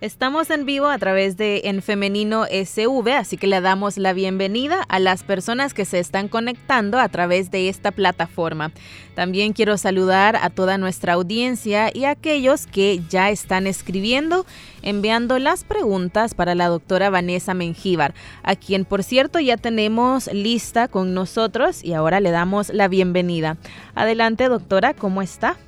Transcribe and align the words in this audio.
Estamos 0.00 0.48
en 0.48 0.64
vivo 0.64 0.86
a 0.86 0.96
través 0.96 1.36
de 1.36 1.60
En 1.64 1.82
Femenino 1.82 2.46
SV, 2.46 3.12
así 3.12 3.36
que 3.36 3.46
le 3.46 3.60
damos 3.60 3.98
la 3.98 4.14
bienvenida 4.14 4.82
a 4.88 4.98
las 4.98 5.24
personas 5.24 5.74
que 5.74 5.84
se 5.84 5.98
están 5.98 6.28
conectando 6.28 6.98
a 6.98 7.06
través 7.10 7.50
de 7.50 7.68
esta 7.68 7.90
plataforma. 7.90 8.72
También 9.14 9.52
quiero 9.52 9.76
saludar 9.76 10.36
a 10.36 10.48
toda 10.48 10.78
nuestra 10.78 11.12
audiencia 11.12 11.90
y 11.92 12.04
a 12.04 12.12
aquellos 12.12 12.66
que 12.66 13.02
ya 13.10 13.28
están 13.28 13.66
escribiendo, 13.66 14.46
enviando 14.80 15.38
las 15.38 15.64
preguntas 15.64 16.32
para 16.32 16.54
la 16.54 16.68
doctora 16.68 17.10
Vanessa 17.10 17.52
Mengíbar, 17.52 18.14
a 18.42 18.56
quien 18.56 18.86
por 18.86 19.02
cierto 19.02 19.38
ya 19.38 19.58
tenemos 19.58 20.32
lista 20.32 20.88
con 20.88 21.12
nosotros 21.12 21.84
y 21.84 21.92
ahora 21.92 22.20
le 22.20 22.30
damos 22.30 22.70
la 22.70 22.88
bienvenida. 22.88 23.58
Adelante 23.94 24.48
doctora, 24.48 24.94
¿cómo 24.94 25.20
está? 25.20 25.58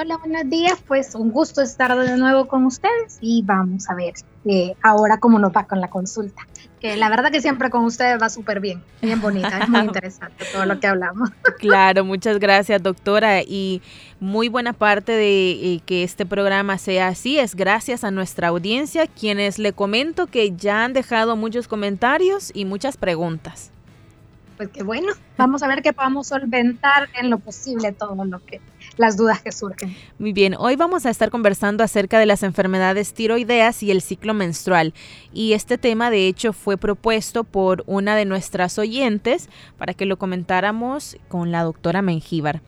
Hola, 0.00 0.16
buenos 0.18 0.48
días. 0.48 0.78
Pues 0.86 1.16
un 1.16 1.32
gusto 1.32 1.60
estar 1.60 1.98
de 1.98 2.16
nuevo 2.16 2.46
con 2.46 2.64
ustedes 2.66 3.18
y 3.20 3.42
vamos 3.42 3.90
a 3.90 3.96
ver 3.96 4.14
eh, 4.44 4.76
ahora 4.80 5.18
cómo 5.18 5.40
nos 5.40 5.50
va 5.50 5.64
con 5.64 5.80
la 5.80 5.90
consulta. 5.90 6.46
Que 6.78 6.96
la 6.96 7.08
verdad 7.08 7.32
que 7.32 7.40
siempre 7.40 7.68
con 7.68 7.84
ustedes 7.84 8.22
va 8.22 8.28
súper 8.28 8.60
bien, 8.60 8.80
bien 9.02 9.20
bonita, 9.20 9.58
es 9.58 9.68
muy 9.68 9.80
interesante 9.86 10.44
todo 10.52 10.66
lo 10.66 10.78
que 10.78 10.86
hablamos. 10.86 11.30
Claro, 11.58 12.04
muchas 12.04 12.38
gracias 12.38 12.80
doctora 12.80 13.42
y 13.42 13.82
muy 14.20 14.48
buena 14.48 14.72
parte 14.72 15.10
de 15.10 15.50
eh, 15.50 15.80
que 15.84 16.04
este 16.04 16.24
programa 16.24 16.78
sea 16.78 17.08
así 17.08 17.40
es 17.40 17.56
gracias 17.56 18.04
a 18.04 18.12
nuestra 18.12 18.46
audiencia, 18.46 19.08
quienes 19.08 19.58
le 19.58 19.72
comento 19.72 20.28
que 20.28 20.54
ya 20.54 20.84
han 20.84 20.92
dejado 20.92 21.34
muchos 21.34 21.66
comentarios 21.66 22.52
y 22.54 22.66
muchas 22.66 22.96
preguntas. 22.96 23.72
Pues 24.56 24.68
qué 24.68 24.84
bueno, 24.84 25.12
vamos 25.36 25.64
a 25.64 25.66
ver 25.66 25.82
que 25.82 25.92
podamos 25.92 26.28
solventar 26.28 27.08
en 27.20 27.30
lo 27.30 27.38
posible 27.40 27.90
todo 27.90 28.24
lo 28.24 28.44
que 28.44 28.60
las 28.98 29.16
dudas 29.16 29.40
que 29.40 29.52
surgen. 29.52 29.96
Muy 30.18 30.32
bien, 30.32 30.54
hoy 30.58 30.76
vamos 30.76 31.06
a 31.06 31.10
estar 31.10 31.30
conversando 31.30 31.82
acerca 31.82 32.18
de 32.18 32.26
las 32.26 32.42
enfermedades 32.42 33.14
tiroideas 33.14 33.82
y 33.82 33.90
el 33.90 34.02
ciclo 34.02 34.34
menstrual. 34.34 34.92
Y 35.32 35.52
este 35.54 35.78
tema 35.78 36.10
de 36.10 36.26
hecho 36.26 36.52
fue 36.52 36.76
propuesto 36.76 37.44
por 37.44 37.84
una 37.86 38.16
de 38.16 38.24
nuestras 38.24 38.78
oyentes 38.78 39.48
para 39.78 39.94
que 39.94 40.06
lo 40.06 40.18
comentáramos 40.18 41.16
con 41.28 41.52
la 41.52 41.62
doctora 41.62 42.02
Mengíbar. 42.02 42.60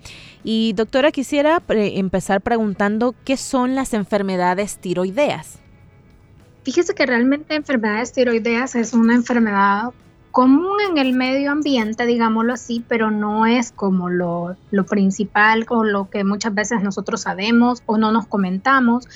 Y 0.45 0.73
doctora, 0.75 1.11
quisiera 1.11 1.63
empezar 1.69 2.41
preguntando 2.41 3.15
qué 3.25 3.37
son 3.37 3.75
las 3.75 3.93
enfermedades 3.93 4.79
tiroideas. 4.79 5.59
Fíjese 6.63 6.95
que 6.95 7.07
realmente 7.07 7.55
enfermedades 7.55 8.13
tiroideas 8.13 8.75
es 8.75 8.93
una 8.93 9.15
enfermedad 9.15 9.91
común 10.31 10.79
en 10.89 10.99
el 10.99 11.13
medio 11.13 11.51
ambiente, 11.51 12.07
digámoslo 12.07 12.53
así, 12.53 12.85
pero 12.87 13.11
no 13.11 13.47
es 13.47 13.73
como 13.73 14.09
lo, 14.09 14.57
principal 14.89 15.67
o 15.69 15.85
lo 15.85 16.09
que 16.09 16.25
muchas 16.25 16.55
veces 16.55 16.83
nosotros 16.83 17.23
sabemos 17.23 17.83
o 17.87 17.99
no 17.99 18.13
nos 18.13 18.27
comentamos. 18.27 19.09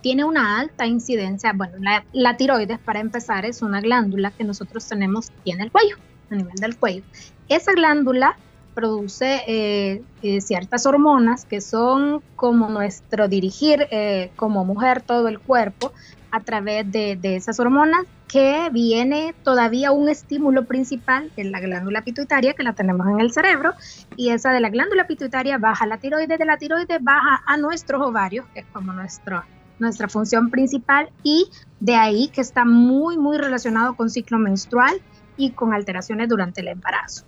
Tiene 0.00 0.24
una 0.24 0.60
alta 0.60 0.86
incidencia, 0.86 1.52
bueno, 1.52 1.74
la, 2.12 2.36
tiroides 2.36 2.78
para 2.78 3.00
empezar 3.00 3.44
es 3.44 3.62
una 3.62 3.80
glándula 3.80 4.30
que 4.30 4.44
nosotros 4.44 4.86
tenemos 4.86 5.32
en 5.44 5.60
el 5.60 5.72
cuello, 5.72 5.96
a 6.30 6.36
nivel 6.36 6.54
del 6.56 6.76
cuello. 6.76 7.02
Esa 7.48 7.72
glándula 7.72 8.36
produce 8.74 9.42
eh, 9.48 10.02
eh, 10.22 10.40
ciertas 10.40 10.86
hormonas 10.86 11.44
que 11.44 11.60
son 11.60 12.22
como 12.36 12.68
nuestro 12.68 13.26
dirigir 13.26 13.88
eh, 13.90 14.30
como 14.36 14.64
mujer 14.64 15.02
todo 15.02 15.26
el 15.26 15.40
cuerpo 15.40 15.92
a 16.30 16.40
través 16.40 16.90
de, 16.90 17.18
esas 17.22 17.58
hormonas 17.60 18.04
que 18.26 18.68
viene 18.72 19.34
todavía 19.42 19.90
un 19.90 20.08
estímulo 20.08 20.64
principal, 20.66 21.30
es 21.36 21.46
la 21.46 21.60
glándula 21.60 22.02
pituitaria, 22.02 22.54
que 22.54 22.62
la 22.62 22.74
tenemos 22.74 23.06
en 23.06 23.20
el 23.20 23.32
cerebro, 23.32 23.72
y 24.16 24.30
esa 24.30 24.52
de 24.52 24.60
la 24.60 24.68
glándula 24.68 25.06
pituitaria 25.06 25.56
baja 25.58 25.86
la 25.86 25.98
tiroides, 25.98 26.38
de 26.38 26.44
la 26.44 26.58
tiroides 26.58 27.02
baja 27.02 27.42
a 27.46 27.56
nuestros 27.56 28.02
ovarios, 28.02 28.46
que 28.52 28.60
es 28.60 28.66
como 28.72 28.92
nuestro, 28.92 29.42
nuestra 29.78 30.08
función 30.08 30.50
principal, 30.50 31.10
y 31.22 31.48
de 31.80 31.94
ahí 31.94 32.28
que 32.28 32.42
está 32.42 32.64
muy, 32.64 33.16
muy 33.16 33.38
relacionado 33.38 33.96
con 33.96 34.10
ciclo 34.10 34.38
menstrual 34.38 35.00
y 35.38 35.52
con 35.52 35.72
alteraciones 35.72 36.28
durante 36.28 36.60
el 36.60 36.68
embarazo. 36.68 37.24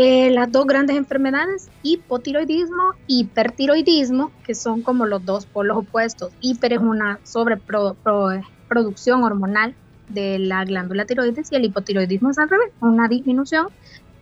Eh, 0.00 0.30
las 0.30 0.52
dos 0.52 0.64
grandes 0.64 0.96
enfermedades, 0.96 1.68
hipotiroidismo, 1.82 2.92
hipertiroidismo, 3.08 4.30
que 4.44 4.54
son 4.54 4.82
como 4.82 5.06
los 5.06 5.24
dos 5.24 5.44
polos 5.44 5.76
opuestos. 5.76 6.30
Hiper 6.40 6.74
es 6.74 6.78
una 6.78 7.18
sobreproducción 7.24 9.24
hormonal 9.24 9.74
de 10.08 10.38
la 10.38 10.64
glándula 10.64 11.04
tiroides 11.04 11.50
y 11.50 11.56
el 11.56 11.64
hipotiroidismo 11.64 12.30
es 12.30 12.38
al 12.38 12.48
revés, 12.48 12.70
una 12.80 13.08
disminución 13.08 13.66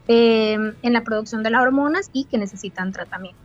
eh, 0.08 0.56
en 0.80 0.92
la 0.94 1.04
producción 1.04 1.42
de 1.42 1.50
las 1.50 1.60
hormonas 1.60 2.08
y 2.14 2.24
que 2.24 2.38
necesitan 2.38 2.92
tratamiento. 2.92 3.38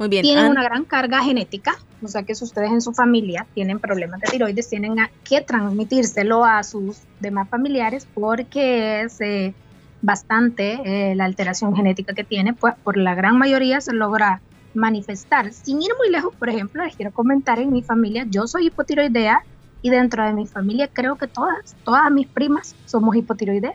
Muy 0.00 0.08
bien. 0.08 0.22
Tienen 0.22 0.50
una 0.50 0.64
gran 0.64 0.84
carga 0.84 1.22
genética, 1.22 1.76
o 2.02 2.08
sea 2.08 2.24
que 2.24 2.34
si 2.34 2.42
ustedes 2.42 2.72
en 2.72 2.80
su 2.80 2.92
familia 2.92 3.46
tienen 3.54 3.78
problemas 3.78 4.20
de 4.20 4.32
tiroides, 4.32 4.68
tienen 4.68 4.96
que 5.22 5.40
transmitírselo 5.42 6.44
a 6.44 6.64
sus 6.64 7.02
demás 7.20 7.48
familiares 7.48 8.08
porque 8.12 9.02
es 9.02 9.20
eh, 9.20 9.54
bastante 10.02 10.80
eh, 10.84 11.14
la 11.14 11.24
alteración 11.24 11.74
genética 11.74 12.12
que 12.12 12.24
tiene, 12.24 12.52
pues 12.52 12.74
por 12.82 12.96
la 12.96 13.14
gran 13.14 13.38
mayoría 13.38 13.80
se 13.80 13.94
logra 13.94 14.42
manifestar. 14.74 15.52
Sin 15.52 15.80
ir 15.80 15.90
muy 15.98 16.10
lejos, 16.10 16.34
por 16.34 16.48
ejemplo, 16.48 16.84
les 16.84 16.96
quiero 16.96 17.12
comentar 17.12 17.58
en 17.58 17.72
mi 17.72 17.82
familia, 17.82 18.26
yo 18.28 18.46
soy 18.46 18.66
hipotiroidea 18.66 19.44
y 19.80 19.90
dentro 19.90 20.24
de 20.24 20.32
mi 20.32 20.46
familia 20.46 20.88
creo 20.92 21.16
que 21.16 21.26
todas, 21.26 21.76
todas 21.84 22.10
mis 22.10 22.26
primas 22.26 22.76
somos 22.84 23.16
hipotiroideas 23.16 23.74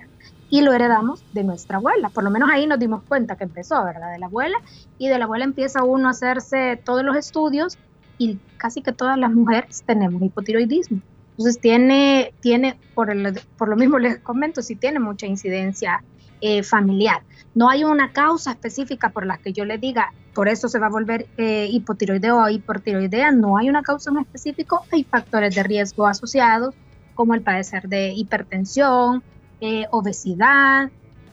y 0.49 0.61
lo 0.61 0.73
heredamos 0.73 1.23
de 1.33 1.43
nuestra 1.43 1.77
abuela. 1.77 2.09
Por 2.09 2.23
lo 2.23 2.29
menos 2.29 2.49
ahí 2.51 2.67
nos 2.67 2.79
dimos 2.79 3.03
cuenta 3.03 3.35
que 3.35 3.43
empezó, 3.43 3.83
¿verdad? 3.83 4.13
De 4.13 4.19
la 4.19 4.27
abuela 4.27 4.57
y 4.97 5.09
de 5.09 5.17
la 5.17 5.25
abuela 5.25 5.45
empieza 5.45 5.83
uno 5.83 6.07
a 6.07 6.11
hacerse 6.11 6.79
todos 6.83 7.03
los 7.03 7.15
estudios 7.17 7.77
y 8.17 8.39
casi 8.57 8.81
que 8.81 8.93
todas 8.93 9.17
las 9.17 9.31
mujeres 9.33 9.83
tenemos 9.85 10.21
hipotiroidismo. 10.21 11.01
Entonces 11.31 11.59
tiene, 11.59 12.33
tiene 12.39 12.79
por, 12.95 13.11
el, 13.11 13.39
por 13.57 13.67
lo 13.67 13.75
mismo 13.75 13.99
les 13.99 14.17
comento, 14.17 14.61
si 14.61 14.75
tiene 14.75 14.99
mucha 14.99 15.27
incidencia 15.27 16.03
eh, 16.41 16.63
familiar. 16.63 17.21
No 17.55 17.69
hay 17.69 17.83
una 17.83 18.11
causa 18.11 18.51
específica 18.51 19.09
por 19.09 19.25
la 19.25 19.37
que 19.37 19.53
yo 19.53 19.65
le 19.65 19.77
diga, 19.77 20.13
por 20.33 20.47
eso 20.47 20.67
se 20.67 20.77
va 20.77 20.87
a 20.87 20.91
volver 20.91 21.27
eh, 21.37 21.67
hipotiroideo 21.71 22.37
o 22.37 22.49
hipertiroidea. 22.49 23.31
No 23.31 23.57
hay 23.57 23.69
una 23.69 23.81
causa 23.81 24.11
en 24.11 24.19
específico. 24.19 24.85
Hay 24.91 25.03
factores 25.03 25.55
de 25.55 25.63
riesgo 25.63 26.05
asociados, 26.05 26.75
como 27.15 27.33
el 27.33 27.41
padecer 27.41 27.87
de 27.89 28.13
hipertensión, 28.13 29.23
eh, 29.59 29.85
obesidad, 29.89 30.91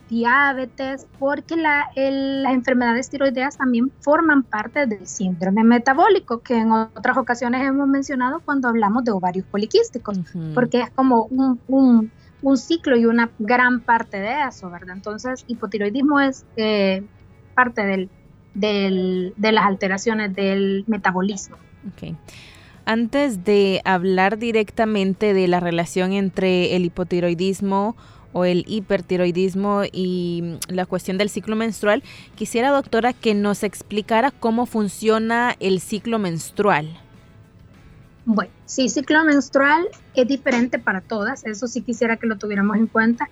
diabetes, 0.09 1.07
porque 1.19 1.57
la, 1.57 1.91
las 1.95 2.53
enfermedades 2.55 3.11
tiroideas 3.11 3.57
también 3.57 3.91
forman 4.01 4.43
parte 4.43 4.87
del 4.87 5.07
síndrome 5.07 5.65
metabólico, 5.65 6.41
que 6.41 6.59
en 6.59 6.73
otras 6.73 7.17
ocasiones 7.17 7.67
hemos 7.67 7.89
mencionado 7.89 8.41
cuando 8.41 8.69
hablamos 8.69 9.05
de 9.05 9.13
ovarios 9.13 9.47
poliquísticos, 9.47 10.19
porque 10.55 10.81
es 10.81 10.91
como 10.91 11.25
un 11.25 11.61
un 11.69 12.11
ciclo 12.57 12.97
y 12.97 13.07
una 13.07 13.31
gran 13.39 13.81
parte 13.81 14.19
de 14.19 14.43
eso, 14.49 14.71
¿verdad? 14.71 14.97
Entonces, 14.97 15.45
hipotiroidismo 15.49 16.21
es 16.21 16.45
eh, 16.57 17.03
parte 17.55 17.83
del, 17.85 18.11
de 18.55 19.53
las 19.53 19.65
alteraciones 19.65 20.35
del 20.35 20.85
metabolismo. 20.87 21.57
Okay. 21.95 22.17
Antes 22.87 23.45
de 23.45 23.81
hablar 23.85 24.39
directamente 24.39 25.33
de 25.33 25.49
la 25.49 25.61
relación 25.61 26.13
entre 26.13 26.77
el 26.77 26.85
hipotiroidismo 26.85 27.97
o 28.35 28.45
el 28.45 28.65
hipertiroidismo 28.67 29.83
y 29.91 30.59
la 30.69 30.85
cuestión 30.85 31.17
del 31.17 31.31
ciclo 31.31 31.57
menstrual, 31.57 32.03
quisiera, 32.35 32.71
doctora, 32.71 33.13
que 33.13 33.35
nos 33.35 33.63
explicara 33.63 34.33
cómo 34.33 34.67
funciona 34.67 35.57
el 35.61 35.81
ciclo 35.81 36.19
menstrual. 36.19 37.01
Bueno, 38.27 38.53
sí, 38.65 38.89
ciclo 38.89 39.25
menstrual 39.25 39.87
es 40.15 40.27
diferente 40.27 40.79
para 40.79 41.01
todas, 41.01 41.45
eso 41.45 41.67
sí 41.67 41.83
quisiera 41.83 42.17
que 42.17 42.27
lo 42.27 42.39
tuviéramos 42.39 42.77
en 42.77 42.87
cuenta. 42.87 43.29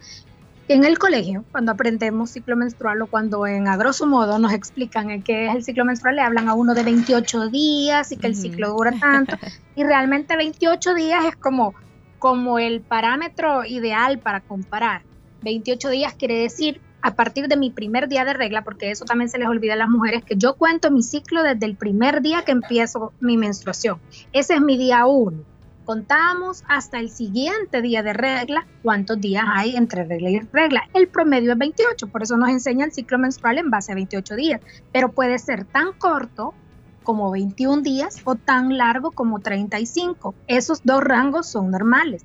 En 0.69 0.85
el 0.85 0.99
colegio, 0.99 1.44
cuando 1.50 1.73
aprendemos 1.73 2.31
ciclo 2.31 2.56
menstrual 2.56 3.03
o 3.03 3.06
cuando 3.06 3.47
en 3.47 3.69
a 3.69 3.77
grosso 3.77 4.06
modo 4.06 4.39
nos 4.39 4.53
explican 4.53 5.23
qué 5.23 5.47
es 5.47 5.55
el 5.55 5.65
ciclo 5.65 5.85
menstrual, 5.85 6.17
le 6.17 6.23
hablan 6.23 6.49
a 6.49 6.55
uno 6.55 6.75
de 6.75 6.83
28 6.83 7.49
días 7.49 8.12
y 8.12 8.17
que 8.17 8.29
el 8.29 8.37
ciclo 8.37 8.71
dura 8.71 8.93
tanto. 8.93 9.37
y 9.77 9.83
realmente 9.83 10.37
28 10.37 10.95
días 10.95 11.25
es 11.25 11.37
como, 11.37 11.75
como 12.19 12.59
el 12.59 12.81
parámetro 12.81 13.65
ideal 13.65 14.19
para 14.19 14.41
comparar. 14.41 15.03
28 15.43 15.91
días 15.91 16.15
quiere 16.15 16.38
decir 16.38 16.81
a 17.02 17.14
partir 17.14 17.49
de 17.49 17.56
mi 17.56 17.70
primer 17.70 18.08
día 18.08 18.25
de 18.25 18.32
regla, 18.32 18.62
porque 18.62 18.90
eso 18.90 19.04
también 19.04 19.28
se 19.28 19.38
les 19.38 19.49
olvida 19.49 19.75
a 19.75 19.76
las 19.76 19.88
mujeres, 19.88 20.22
que 20.25 20.37
yo 20.37 20.54
cuento 20.54 20.90
mi 20.90 21.02
ciclo 21.02 21.43
desde 21.43 21.66
el 21.66 21.76
primer 21.76 22.22
día 22.22 22.43
que 22.43 22.52
empiezo 22.52 23.12
mi 23.20 23.37
menstruación. 23.37 23.99
Ese 24.32 24.54
es 24.54 24.60
mi 24.60 24.78
día 24.78 25.04
uno. 25.06 25.38
contamos 25.84 26.62
hasta 26.69 27.00
el 27.00 27.10
siguiente 27.10 27.82
día 27.82 28.04
de 28.04 28.12
regla 28.12 28.69
cuántos 28.84 29.20
días 29.20 29.44
hay 29.49 29.75
entre 29.75 30.04
regla 30.04 30.31
y 30.31 30.38
regla. 30.52 30.88
El 30.94 31.08
promedio 31.08 31.52
es 31.52 31.58
28, 31.58 32.06
por 32.06 32.22
eso 32.22 32.37
nos 32.37 32.50
enseña 32.50 32.84
el 32.84 32.93
ciclo 32.93 33.19
menstrual 33.19 33.58
en 33.58 33.69
base 33.69 33.90
a 33.90 33.96
28 33.96 34.37
días, 34.37 34.60
pero 34.93 35.10
puede 35.10 35.40
ser 35.40 35.64
tan 35.64 35.93
corto 35.94 36.54
como 37.02 37.32
21 37.32 37.82
días 37.82 38.20
o 38.22 38.37
tan 38.37 38.78
largo 38.78 39.10
como 39.10 39.40
35. 39.40 40.37
Esos 40.46 40.82
dos 40.84 41.02
rangos 41.02 41.49
son 41.49 41.72
normales. 41.72 42.25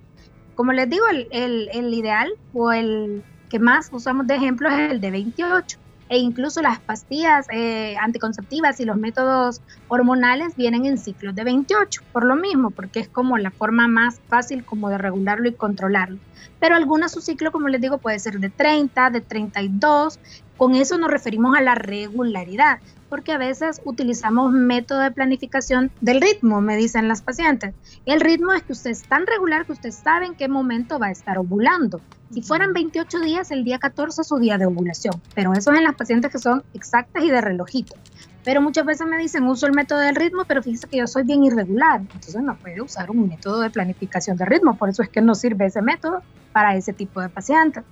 Como 0.53 0.71
les 0.71 0.87
digo, 0.87 1.05
el, 1.09 1.27
el 1.31 1.93
ideal 1.95 2.31
o 2.53 2.71
el 2.71 3.23
que 3.49 3.59
más 3.59 3.89
usamos 3.91 4.27
de 4.27 4.35
ejemplo 4.35 4.69
es 4.69 4.91
el 4.91 5.01
de 5.01 5.11
28 5.11 5.77
e 6.09 6.17
incluso 6.17 6.61
las 6.61 6.79
pastillas 6.79 7.47
eh, 7.51 7.95
anticonceptivas 7.99 8.79
y 8.79 8.85
los 8.85 8.97
métodos 8.97 9.61
hormonales 9.89 10.55
vienen 10.55 10.85
en 10.85 10.97
ciclos 10.97 11.35
de 11.35 11.43
28, 11.43 12.01
por 12.11 12.25
lo 12.25 12.35
mismo, 12.35 12.71
porque 12.71 13.01
es 13.01 13.09
como 13.09 13.37
la 13.37 13.51
forma 13.51 13.87
más 13.87 14.21
fácil 14.27 14.63
como 14.63 14.89
de 14.89 14.97
regularlo 14.97 15.49
y 15.49 15.53
controlarlo. 15.53 16.19
Pero 16.59 16.75
algunas 16.75 17.11
su 17.11 17.21
ciclo, 17.21 17.51
como 17.51 17.67
les 17.67 17.81
digo, 17.81 17.97
puede 17.97 18.19
ser 18.19 18.39
de 18.39 18.49
30, 18.49 19.09
de 19.09 19.21
32, 19.21 20.19
con 20.57 20.75
eso 20.75 20.97
nos 20.97 21.11
referimos 21.11 21.55
a 21.55 21.61
la 21.61 21.75
regularidad, 21.75 22.79
porque 23.09 23.31
a 23.31 23.37
veces 23.37 23.81
utilizamos 23.85 24.51
método 24.51 24.99
de 24.99 25.11
planificación 25.11 25.91
del 26.01 26.19
ritmo, 26.19 26.61
me 26.61 26.75
dicen 26.75 27.07
las 27.07 27.21
pacientes. 27.21 27.73
El 28.05 28.19
ritmo 28.19 28.53
es 28.53 28.63
que 28.63 28.73
usted 28.73 28.91
es 28.91 29.03
tan 29.03 29.25
regular 29.25 29.65
que 29.65 29.73
usted 29.73 29.91
sabe 29.91 30.25
en 30.25 30.35
qué 30.35 30.47
momento 30.47 30.99
va 30.99 31.07
a 31.07 31.11
estar 31.11 31.37
ovulando. 31.37 32.01
Si 32.31 32.41
fueran 32.41 32.73
28 32.73 33.19
días, 33.21 33.51
el 33.51 33.63
día 33.63 33.79
14 33.79 34.21
es 34.21 34.27
su 34.27 34.37
día 34.37 34.57
de 34.57 34.65
ovulación, 34.65 35.21
pero 35.33 35.53
eso 35.53 35.71
es 35.71 35.77
en 35.77 35.83
las 35.83 35.95
pacientes 35.95 36.31
que 36.31 36.39
son 36.39 36.63
exactas 36.73 37.23
y 37.23 37.29
de 37.29 37.39
relojito. 37.39 37.95
Pero 38.43 38.61
muchas 38.61 38.85
veces 38.85 39.05
me 39.07 39.17
dicen, 39.17 39.43
uso 39.43 39.67
el 39.67 39.73
método 39.73 39.99
del 39.99 40.15
ritmo, 40.15 40.43
pero 40.47 40.63
fíjese 40.63 40.87
que 40.87 40.97
yo 40.97 41.07
soy 41.07 41.23
bien 41.23 41.43
irregular. 41.43 41.99
Entonces 41.99 42.41
no 42.41 42.55
puede 42.55 42.81
usar 42.81 43.11
un 43.11 43.27
método 43.27 43.59
de 43.59 43.69
planificación 43.69 44.37
de 44.37 44.45
ritmo, 44.45 44.77
por 44.77 44.89
eso 44.89 45.03
es 45.03 45.09
que 45.09 45.21
no 45.21 45.35
sirve 45.35 45.65
ese 45.65 45.81
método 45.81 46.21
para 46.53 46.75
ese 46.75 46.93
tipo 46.93 47.21
de 47.21 47.29
pacientes. 47.29 47.83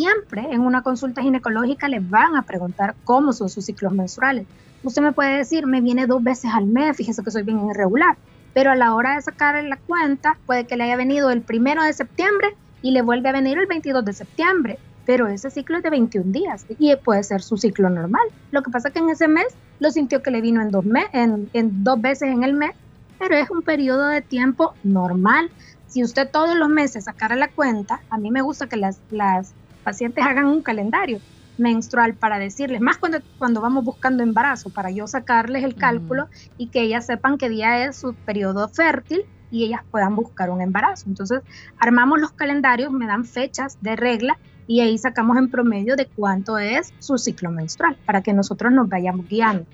Siempre 0.00 0.46
en 0.50 0.62
una 0.62 0.80
consulta 0.80 1.20
ginecológica 1.20 1.86
les 1.86 2.08
van 2.08 2.34
a 2.34 2.40
preguntar 2.40 2.94
cómo 3.04 3.34
son 3.34 3.50
sus 3.50 3.66
ciclos 3.66 3.92
menstruales. 3.92 4.46
Usted 4.82 5.02
me 5.02 5.12
puede 5.12 5.36
decir, 5.36 5.66
me 5.66 5.82
viene 5.82 6.06
dos 6.06 6.24
veces 6.24 6.50
al 6.54 6.64
mes, 6.64 6.96
fíjese 6.96 7.22
que 7.22 7.30
soy 7.30 7.42
bien 7.42 7.68
irregular, 7.68 8.16
pero 8.54 8.70
a 8.70 8.76
la 8.76 8.94
hora 8.94 9.16
de 9.16 9.20
sacar 9.20 9.62
la 9.62 9.76
cuenta, 9.76 10.38
puede 10.46 10.64
que 10.64 10.78
le 10.78 10.84
haya 10.84 10.96
venido 10.96 11.28
el 11.28 11.42
primero 11.42 11.82
de 11.82 11.92
septiembre 11.92 12.56
y 12.80 12.92
le 12.92 13.02
vuelve 13.02 13.28
a 13.28 13.32
venir 13.32 13.58
el 13.58 13.66
22 13.66 14.02
de 14.02 14.14
septiembre, 14.14 14.78
pero 15.04 15.28
ese 15.28 15.50
ciclo 15.50 15.76
es 15.76 15.82
de 15.82 15.90
21 15.90 16.32
días 16.32 16.64
y 16.78 16.96
puede 16.96 17.22
ser 17.22 17.42
su 17.42 17.58
ciclo 17.58 17.90
normal. 17.90 18.26
Lo 18.52 18.62
que 18.62 18.70
pasa 18.70 18.88
es 18.88 18.94
que 18.94 19.00
en 19.00 19.10
ese 19.10 19.28
mes 19.28 19.48
lo 19.80 19.90
sintió 19.90 20.22
que 20.22 20.30
le 20.30 20.40
vino 20.40 20.62
en 20.62 20.70
dos, 20.70 20.86
en, 21.12 21.50
en 21.52 21.84
dos 21.84 22.00
veces 22.00 22.30
en 22.30 22.42
el 22.42 22.54
mes, 22.54 22.70
pero 23.18 23.36
es 23.36 23.50
un 23.50 23.60
periodo 23.60 24.06
de 24.06 24.22
tiempo 24.22 24.72
normal. 24.82 25.50
Si 25.88 26.02
usted 26.02 26.30
todos 26.30 26.56
los 26.56 26.70
meses 26.70 27.04
sacara 27.04 27.36
la 27.36 27.48
cuenta, 27.48 28.00
a 28.08 28.16
mí 28.16 28.30
me 28.30 28.40
gusta 28.40 28.66
que 28.66 28.78
las, 28.78 28.98
las 29.10 29.52
pacientes 29.80 30.24
hagan 30.24 30.46
un 30.46 30.62
calendario 30.62 31.20
menstrual 31.58 32.14
para 32.14 32.38
decirles, 32.38 32.80
más 32.80 32.98
cuando, 32.98 33.18
cuando 33.38 33.60
vamos 33.60 33.84
buscando 33.84 34.22
embarazo, 34.22 34.70
para 34.70 34.90
yo 34.90 35.06
sacarles 35.06 35.62
el 35.62 35.74
cálculo 35.74 36.28
y 36.56 36.68
que 36.68 36.80
ellas 36.80 37.06
sepan 37.06 37.38
qué 37.38 37.48
día 37.48 37.84
es 37.84 37.96
su 37.96 38.14
periodo 38.14 38.68
fértil 38.68 39.24
y 39.50 39.64
ellas 39.64 39.82
puedan 39.90 40.16
buscar 40.16 40.50
un 40.50 40.60
embarazo. 40.60 41.08
Entonces, 41.08 41.42
armamos 41.78 42.20
los 42.20 42.32
calendarios, 42.32 42.92
me 42.92 43.06
dan 43.06 43.24
fechas 43.24 43.78
de 43.80 43.96
regla 43.96 44.38
y 44.66 44.80
ahí 44.80 44.96
sacamos 44.98 45.36
en 45.36 45.50
promedio 45.50 45.96
de 45.96 46.06
cuánto 46.06 46.58
es 46.58 46.94
su 46.98 47.18
ciclo 47.18 47.50
menstrual 47.50 47.96
para 48.06 48.22
que 48.22 48.32
nosotros 48.32 48.72
nos 48.72 48.88
vayamos 48.88 49.28
guiando. 49.28 49.66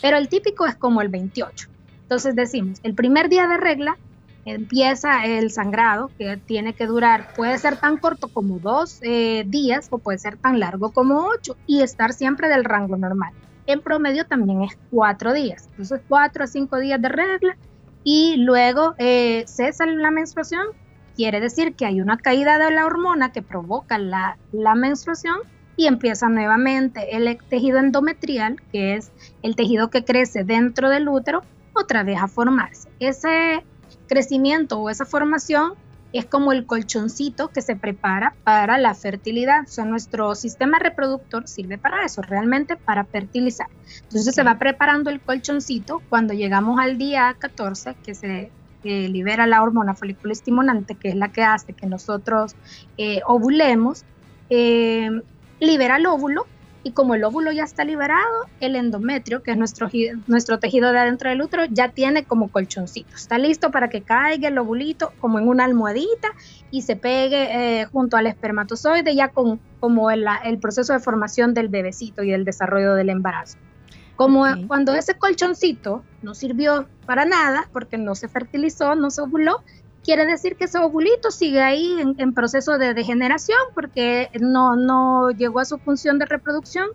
Pero 0.00 0.16
el 0.16 0.28
típico 0.28 0.66
es 0.66 0.74
como 0.74 1.02
el 1.02 1.08
28. 1.08 1.68
Entonces 2.02 2.34
decimos, 2.34 2.80
el 2.82 2.94
primer 2.94 3.28
día 3.28 3.46
de 3.46 3.58
regla 3.58 3.98
empieza 4.44 5.24
el 5.26 5.50
sangrado, 5.50 6.10
que 6.18 6.36
tiene 6.36 6.72
que 6.72 6.86
durar, 6.86 7.32
puede 7.34 7.58
ser 7.58 7.76
tan 7.76 7.96
corto 7.98 8.28
como 8.28 8.58
dos 8.58 8.98
eh, 9.02 9.44
días 9.46 9.88
o 9.90 9.98
puede 9.98 10.18
ser 10.18 10.36
tan 10.36 10.58
largo 10.60 10.92
como 10.92 11.26
ocho 11.26 11.56
y 11.66 11.82
estar 11.82 12.12
siempre 12.12 12.48
del 12.48 12.64
rango 12.64 12.96
normal. 12.96 13.32
En 13.66 13.80
promedio 13.80 14.24
también 14.26 14.62
es 14.62 14.78
cuatro 14.90 15.32
días, 15.34 15.66
entonces 15.70 16.00
cuatro 16.08 16.44
a 16.44 16.46
cinco 16.46 16.78
días 16.78 17.00
de 17.02 17.08
regla 17.08 17.56
y 18.02 18.36
luego 18.38 18.94
eh, 18.98 19.44
cesa 19.46 19.84
la 19.84 20.10
menstruación, 20.10 20.66
quiere 21.14 21.40
decir 21.40 21.74
que 21.74 21.84
hay 21.84 22.00
una 22.00 22.16
caída 22.16 22.58
de 22.58 22.70
la 22.70 22.86
hormona 22.86 23.32
que 23.32 23.42
provoca 23.42 23.98
la, 23.98 24.38
la 24.52 24.74
menstruación 24.74 25.38
y 25.76 25.86
empieza 25.86 26.28
nuevamente 26.28 27.16
el 27.16 27.38
tejido 27.48 27.78
endometrial, 27.78 28.60
que 28.72 28.94
es 28.94 29.12
el 29.42 29.54
tejido 29.54 29.90
que 29.90 30.04
crece 30.04 30.44
dentro 30.44 30.90
del 30.90 31.08
útero, 31.08 31.42
otra 31.72 32.02
vez 32.02 32.18
a 32.20 32.26
formarse. 32.26 32.88
Ese 32.98 33.62
crecimiento 34.08 34.80
o 34.80 34.90
esa 34.90 35.04
formación 35.04 35.74
es 36.12 36.24
como 36.24 36.52
el 36.52 36.66
colchoncito 36.66 37.48
que 37.48 37.62
se 37.62 37.76
prepara 37.76 38.34
para 38.42 38.78
la 38.78 38.94
fertilidad. 38.94 39.64
O 39.64 39.68
sea, 39.68 39.84
nuestro 39.84 40.34
sistema 40.34 40.78
reproductor 40.78 41.46
sirve 41.46 41.78
para 41.78 42.04
eso, 42.04 42.22
realmente 42.22 42.76
para 42.76 43.04
fertilizar. 43.04 43.68
Entonces 44.04 44.34
se 44.34 44.42
va 44.42 44.58
preparando 44.58 45.10
el 45.10 45.20
colchoncito 45.20 46.02
cuando 46.08 46.34
llegamos 46.34 46.80
al 46.80 46.98
día 46.98 47.34
14, 47.38 47.94
que 48.02 48.14
se 48.14 48.50
libera 48.82 49.46
la 49.46 49.62
hormona 49.62 49.94
folículo 49.94 50.32
estimulante, 50.32 50.94
que 50.94 51.08
es 51.10 51.14
la 51.14 51.30
que 51.30 51.42
hace 51.42 51.74
que 51.74 51.86
nosotros 51.86 52.56
eh, 52.96 53.20
ovulemos, 53.26 54.04
eh, 54.50 55.10
libera 55.60 55.96
el 55.96 56.06
óvulo 56.06 56.46
y 56.88 56.92
como 56.92 57.14
el 57.14 57.22
óvulo 57.22 57.52
ya 57.52 57.64
está 57.64 57.84
liberado, 57.84 58.46
el 58.60 58.74
endometrio, 58.74 59.42
que 59.42 59.50
es 59.50 59.58
nuestro, 59.58 59.90
nuestro 60.26 60.58
tejido 60.58 60.90
de 60.90 60.98
adentro 60.98 61.28
del 61.28 61.42
útero, 61.42 61.66
ya 61.66 61.90
tiene 61.90 62.24
como 62.24 62.48
colchoncito. 62.48 63.14
Está 63.14 63.36
listo 63.36 63.70
para 63.70 63.88
que 63.88 64.00
caiga 64.00 64.48
el 64.48 64.56
ovulito 64.56 65.12
como 65.20 65.38
en 65.38 65.48
una 65.48 65.64
almohadita 65.64 66.28
y 66.70 66.82
se 66.82 66.96
pegue 66.96 67.80
eh, 67.82 67.84
junto 67.92 68.16
al 68.16 68.26
espermatozoide 68.26 69.14
ya 69.14 69.28
con 69.28 69.60
como 69.80 70.10
el, 70.10 70.26
el, 70.44 70.58
proceso 70.58 70.94
de 70.94 70.98
formación 70.98 71.52
del 71.52 71.68
bebecito 71.68 72.22
y 72.22 72.32
el 72.32 72.46
desarrollo 72.46 72.94
del 72.94 73.10
embarazo. 73.10 73.58
Como 74.16 74.46
cuando 74.66 74.94
ese 74.94 75.14
colchoncito 75.14 76.02
no 76.22 76.34
sirvió 76.34 76.88
para 77.06 77.26
nada 77.26 77.68
porque 77.72 77.98
no 77.98 78.14
se 78.14 78.28
fertilizó, 78.28 78.96
no 78.96 79.10
se 79.10 79.20
ovuló, 79.20 79.62
quiere 80.08 80.24
decir 80.24 80.56
que 80.56 80.64
ese 80.64 80.78
ovulito 80.78 81.30
sigue 81.30 81.60
ahí 81.60 82.00
en, 82.16 82.32
proceso 82.32 82.78
de 82.78 82.94
degeneración 82.94 83.58
porque 83.74 84.30
no, 84.40 84.74
no 84.74 85.28
llegó 85.32 85.60
a 85.60 85.66
su 85.66 85.76
función 85.76 86.18
de 86.18 86.24
reproducción 86.24 86.88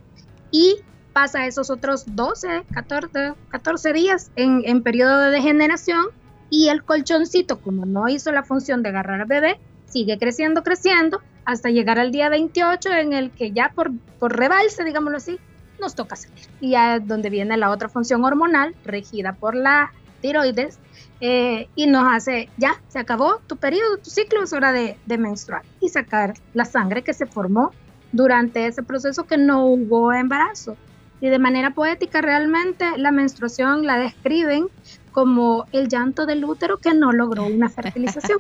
y 0.50 0.78
pasa 1.14 1.46
esos 1.46 1.70
otros 1.70 2.06
12, 2.08 2.64
14, 2.74 3.36
14 3.50 3.94
días 3.94 4.32
en, 4.36 4.64
en 4.66 4.82
periodo 4.82 5.20
de 5.20 5.30
degeneración 5.30 6.08
y 6.50 6.70
el 6.70 6.84
colchoncito, 6.84 7.62
como 7.62 7.86
no 7.86 8.10
hizo 8.10 8.32
la 8.32 8.42
función 8.42 8.82
de 8.82 8.90
agarrar 8.90 9.22
al 9.22 9.28
bebé, 9.28 9.60
sigue 9.86 10.18
creciendo, 10.18 10.64
creciendo, 10.64 11.22
hasta 11.46 11.70
llegar 11.70 12.00
al 12.00 12.12
día 12.12 12.30
28 12.30 12.94
en 12.94 13.14
el 13.14 13.30
que 13.30 13.52
ya 13.52 13.74
por, 13.76 13.92
por 14.18 14.36
rebalse, 14.36 14.84
digámoslo 14.84 15.18
así, 15.18 15.38
nos 15.80 15.94
toca 15.94 16.16
salir. 16.16 16.48
Y 16.62 16.72
ya 16.72 16.96
es 16.96 17.08
donde 17.08 17.30
viene 17.30 17.58
la 17.58 17.70
otra 17.70 17.90
función 17.90 18.26
hormonal 18.26 18.74
regida 18.84 19.34
por 19.34 19.54
la 19.54 19.94
tiroides 20.20 20.80
eh, 21.26 21.70
y 21.74 21.88
nos 21.88 22.04
hace, 22.14 22.50
ya, 22.58 22.82
se 22.90 23.00
acabó 23.00 23.40
tu 23.48 23.56
periodo, 23.56 23.96
tu 23.98 24.10
ciclo, 24.10 24.44
es 24.44 24.52
hora 24.52 24.74
de, 24.74 24.98
de 25.06 25.18
menstruar 25.18 25.62
y 25.80 25.88
sacar 25.88 26.34
la 26.54 26.66
sangre 26.66 27.02
que 27.02 27.14
se 27.14 27.26
formó 27.26 27.72
durante 28.12 28.68
ese 28.68 28.84
proceso 28.84 29.24
que 29.24 29.38
no 29.38 29.66
hubo 29.66 30.12
embarazo. 30.12 30.76
Y 31.22 31.30
de 31.30 31.40
manera 31.40 31.70
poética 31.70 32.22
realmente 32.22 32.98
la 32.98 33.14
menstruación 33.14 33.86
la 33.86 33.98
describen 33.98 34.68
como 35.14 35.66
el 35.72 35.88
llanto 35.88 36.26
del 36.26 36.44
útero 36.44 36.80
que 36.80 36.94
no 36.94 37.14
logró 37.14 37.46
una 37.46 37.70
fertilización. 37.70 38.40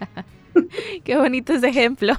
Qué 1.05 1.15
bonito 1.15 1.53
ese 1.53 1.69
ejemplo. 1.69 2.15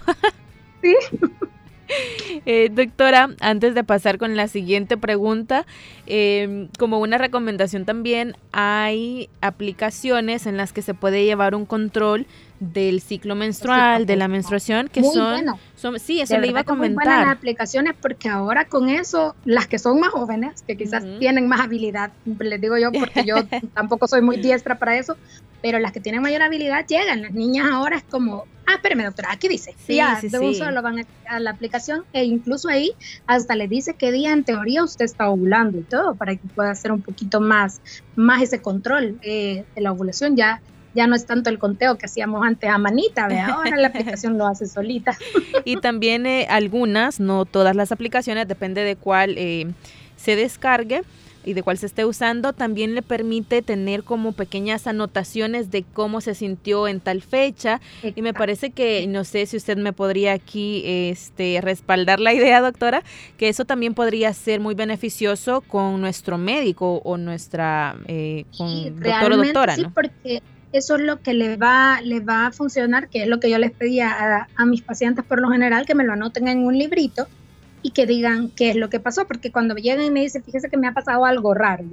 sí. 0.81 0.97
Eh, 2.47 2.69
doctora, 2.71 3.31
antes 3.41 3.75
de 3.75 3.85
pasar 3.85 4.19
con 4.19 4.37
la 4.37 4.49
siguiente 4.49 4.97
pregunta, 4.97 5.67
em, 6.07 6.69
como 6.79 6.99
una 6.99 7.17
recomendación 7.17 7.85
también 7.85 8.37
hay 8.53 9.31
aplicaciones 9.41 10.47
en 10.47 10.57
las 10.57 10.73
que 10.73 10.83
se 10.83 10.95
puede 10.95 11.25
llevar 11.25 11.55
un 11.55 11.65
control 11.65 12.27
del 12.61 13.01
ciclo 13.01 13.35
menstrual, 13.35 14.07
de 14.07 14.17
la 14.17 14.29
menstruación, 14.29 14.89
que 14.89 15.03
son, 15.03 15.47
son, 15.77 15.99
sí, 15.99 16.21
eso 16.21 16.39
le 16.39 16.49
iba 16.49 16.61
a 16.61 16.65
comentar. 16.65 17.07
Muy 17.07 17.15
buenas 17.15 17.37
aplicaciones 17.37 17.95
porque 18.01 18.29
ahora 18.29 18.67
con 18.67 18.89
eso, 18.89 19.35
las 19.45 19.67
que 19.67 19.79
son 19.79 20.01
más 20.01 20.11
jóvenes, 20.11 20.63
que 20.63 20.77
quizás 20.77 21.05
tienen 21.19 21.49
más 21.49 21.61
habilidad, 21.61 22.13
les 22.39 22.61
digo 22.61 22.77
yo 22.79 22.93
porque 22.93 23.25
yo 23.25 23.37
tampoco 23.75 24.07
soy 24.07 24.23
muy 24.23 24.39
diestra 24.39 24.79
para 24.79 24.97
eso, 24.99 25.17
pero 25.65 25.79
las 25.79 25.93
que 25.93 26.01
tienen 26.01 26.21
mayor 26.21 26.43
habilidad 26.43 26.87
llegan. 26.87 27.23
Las 27.23 27.33
niñas 27.33 27.67
ahora 27.73 27.97
es 27.97 28.03
como, 28.03 28.45
ah, 28.67 28.75
espérame 28.75 29.05
doctora, 29.05 29.33
aquí 29.33 29.49
dice, 29.49 29.75
sí, 29.87 29.95
ya, 29.95 30.21
de 30.21 30.39
un 30.39 30.55
solo 30.55 30.83
van 30.83 31.07
a, 31.27 31.41
la 31.41 31.53
aplicación 31.53 32.05
e 32.13 32.23
incluso 32.23 32.69
ahí 32.69 32.93
hasta 33.27 33.57
le 33.57 33.67
dice 33.67 33.95
qué 33.95 34.13
día 34.13 34.35
en 34.35 34.45
teoría 34.45 34.85
usted 34.85 35.07
está 35.07 35.31
ovulando 35.31 35.79
y 35.79 35.81
todo 35.81 36.17
para 36.17 36.37
que 36.37 36.47
pueda 36.55 36.71
hacer 36.71 36.93
un 36.93 37.01
poquito 37.01 37.41
más, 37.41 37.81
más 38.15 38.43
ese 38.43 38.61
control 38.61 39.19
eh, 39.23 39.65
de 39.75 39.81
la 39.81 39.93
ovulación. 39.93 40.37
Ya 40.37 40.61
ya 40.95 41.07
no 41.07 41.17
es 41.17 41.25
tanto 41.25 41.49
el 41.49 41.59
conteo 41.59 41.97
que 41.97 42.05
hacíamos 42.05 42.45
antes 42.45 42.69
a 42.69 42.77
manita, 42.77 43.27
¿ve? 43.27 43.41
ahora 43.41 43.77
la 43.79 43.89
aplicación 43.89 44.37
lo 44.37 44.47
hace 44.47 44.67
solita. 44.67 45.17
y 45.65 45.79
también 45.79 46.27
eh, 46.27 46.47
algunas, 46.51 47.21
no 47.21 47.47
todas 47.47 47.75
las 47.75 47.91
aplicaciones, 47.91 48.47
depende 48.47 48.85
de 48.85 48.97
cuál 48.97 49.37
eh, 49.39 49.73
se 50.17 50.37
descargue 50.37 51.05
y 51.45 51.55
de 51.55 51.63
cuál 51.63 51.79
se 51.79 51.87
esté 51.87 52.05
usando, 52.05 52.53
también 52.53 52.95
le 52.95 53.03
permite 53.03 53.63
tener 53.63 54.03
como 54.05 54.33
pequeñas 54.33 54.87
anotaciones 54.87 55.71
de 55.71 55.83
cómo 55.83 56.21
se 56.21 56.35
sintió 56.35 56.89
en 56.89 57.01
tal 57.01 57.23
fecha. 57.23 57.81
Y 58.03 58.23
me 58.23 58.35
parece 58.35 58.71
que, 58.71 59.07
no 59.07 59.25
sé 59.25 59.47
si 59.47 59.57
usted 59.57 59.77
me 59.77 59.93
podría 59.93 60.33
aquí 60.33 60.83
este, 60.85 61.61
respaldar 61.61 62.21
la 62.21 62.33
idea, 62.33 62.61
doctora, 62.61 63.03
que 63.37 63.49
eso 63.49 63.65
también 63.65 63.95
podría 63.95 64.33
ser 64.33 64.61
muy 64.61 64.75
beneficioso 64.75 65.61
con 65.61 66.01
nuestro 66.01 66.39
médico 66.39 67.01
o 67.05 67.17
nuestra 67.17 67.97
eh, 68.07 68.45
con 68.57 69.01
doctor 69.01 69.33
o 69.33 69.37
doctora. 69.37 69.77
Sí, 69.77 69.87
porque 69.95 70.43
eso 70.73 70.97
es 70.97 71.03
lo 71.03 71.21
que 71.21 71.35
le 71.35 71.57
va, 71.57 72.01
le 72.03 72.21
va 72.21 72.47
a 72.47 72.53
funcionar, 72.53 73.09
que 73.09 73.23
es 73.23 73.29
lo 73.29 73.39
que 73.39 73.51
yo 73.51 73.59
les 73.59 73.71
pedía 73.71 74.11
a, 74.11 74.49
a 74.57 74.67
mis 74.67 74.83
pacientes 74.83 75.25
por 75.25 75.41
lo 75.41 75.49
general, 75.51 75.87
que 75.87 75.95
me 75.95 76.05
lo 76.05 76.13
anoten 76.13 76.49
en 76.49 76.65
un 76.65 76.77
librito 76.77 77.29
y 77.85 77.91
que 77.91 78.07
digan 78.07 78.49
qué 78.49 78.71
es 78.71 78.77
lo 78.77 78.89
que 78.89 78.99
pasó, 78.99 79.27
porque 79.27 79.53
cuando 79.53 79.75
llegan 79.75 80.07
y 80.07 80.11
me 80.11 80.23
dicen, 80.23 80.43
fíjese 80.43 80.71
que 80.71 80.79
me 80.79 80.89
ha 80.89 80.95
pasado 80.95 81.27
algo 81.27 81.53
raro, 81.53 81.85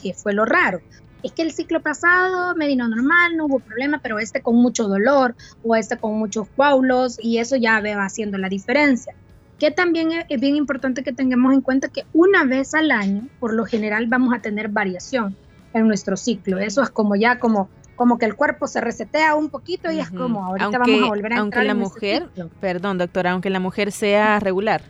¿qué 0.00 0.12
fue 0.12 0.34
lo 0.34 0.44
raro? 0.44 0.82
Es 1.22 1.32
que 1.32 1.40
el 1.40 1.50
ciclo 1.52 1.80
pasado 1.80 2.54
me 2.56 2.66
vino 2.66 2.86
normal, 2.86 3.38
no 3.38 3.46
hubo 3.46 3.58
problema, 3.58 4.00
pero 4.02 4.18
este 4.18 4.42
con 4.42 4.56
mucho 4.56 4.86
dolor 4.86 5.34
o 5.64 5.74
este 5.76 5.96
con 5.96 6.18
muchos 6.18 6.46
coágulos 6.54 7.18
y 7.22 7.38
eso 7.38 7.56
ya 7.56 7.80
va 7.80 8.04
haciendo 8.04 8.36
la 8.36 8.50
diferencia. 8.50 9.14
Que 9.58 9.70
también 9.70 10.10
es 10.28 10.40
bien 10.40 10.56
importante 10.56 11.02
que 11.02 11.12
tengamos 11.12 11.54
en 11.54 11.62
cuenta 11.62 11.88
que 11.88 12.04
una 12.12 12.44
vez 12.44 12.74
al 12.74 12.90
año, 12.90 13.26
por 13.38 13.54
lo 13.54 13.64
general, 13.64 14.08
vamos 14.08 14.34
a 14.34 14.42
tener 14.42 14.68
variación 14.68 15.34
en 15.72 15.88
nuestro 15.88 16.18
ciclo. 16.18 16.58
Eso 16.58 16.82
es 16.82 16.90
como 16.90 17.16
ya 17.16 17.38
como 17.38 17.70
como 17.96 18.18
que 18.18 18.26
el 18.26 18.34
cuerpo 18.34 18.66
se 18.66 18.80
resetea 18.80 19.34
un 19.34 19.50
poquito 19.50 19.90
y 19.90 20.00
es 20.00 20.10
como 20.10 20.44
ahorita 20.44 20.78
vamos 20.78 21.02
a 21.02 21.08
volver 21.08 21.32
a 21.34 21.38
aunque 21.38 21.62
la 21.64 21.74
mujer, 21.74 22.28
perdón 22.58 22.96
doctora, 22.96 23.32
aunque 23.32 23.50
la 23.50 23.60
mujer 23.60 23.92
sea 23.92 24.40
regular. 24.40 24.82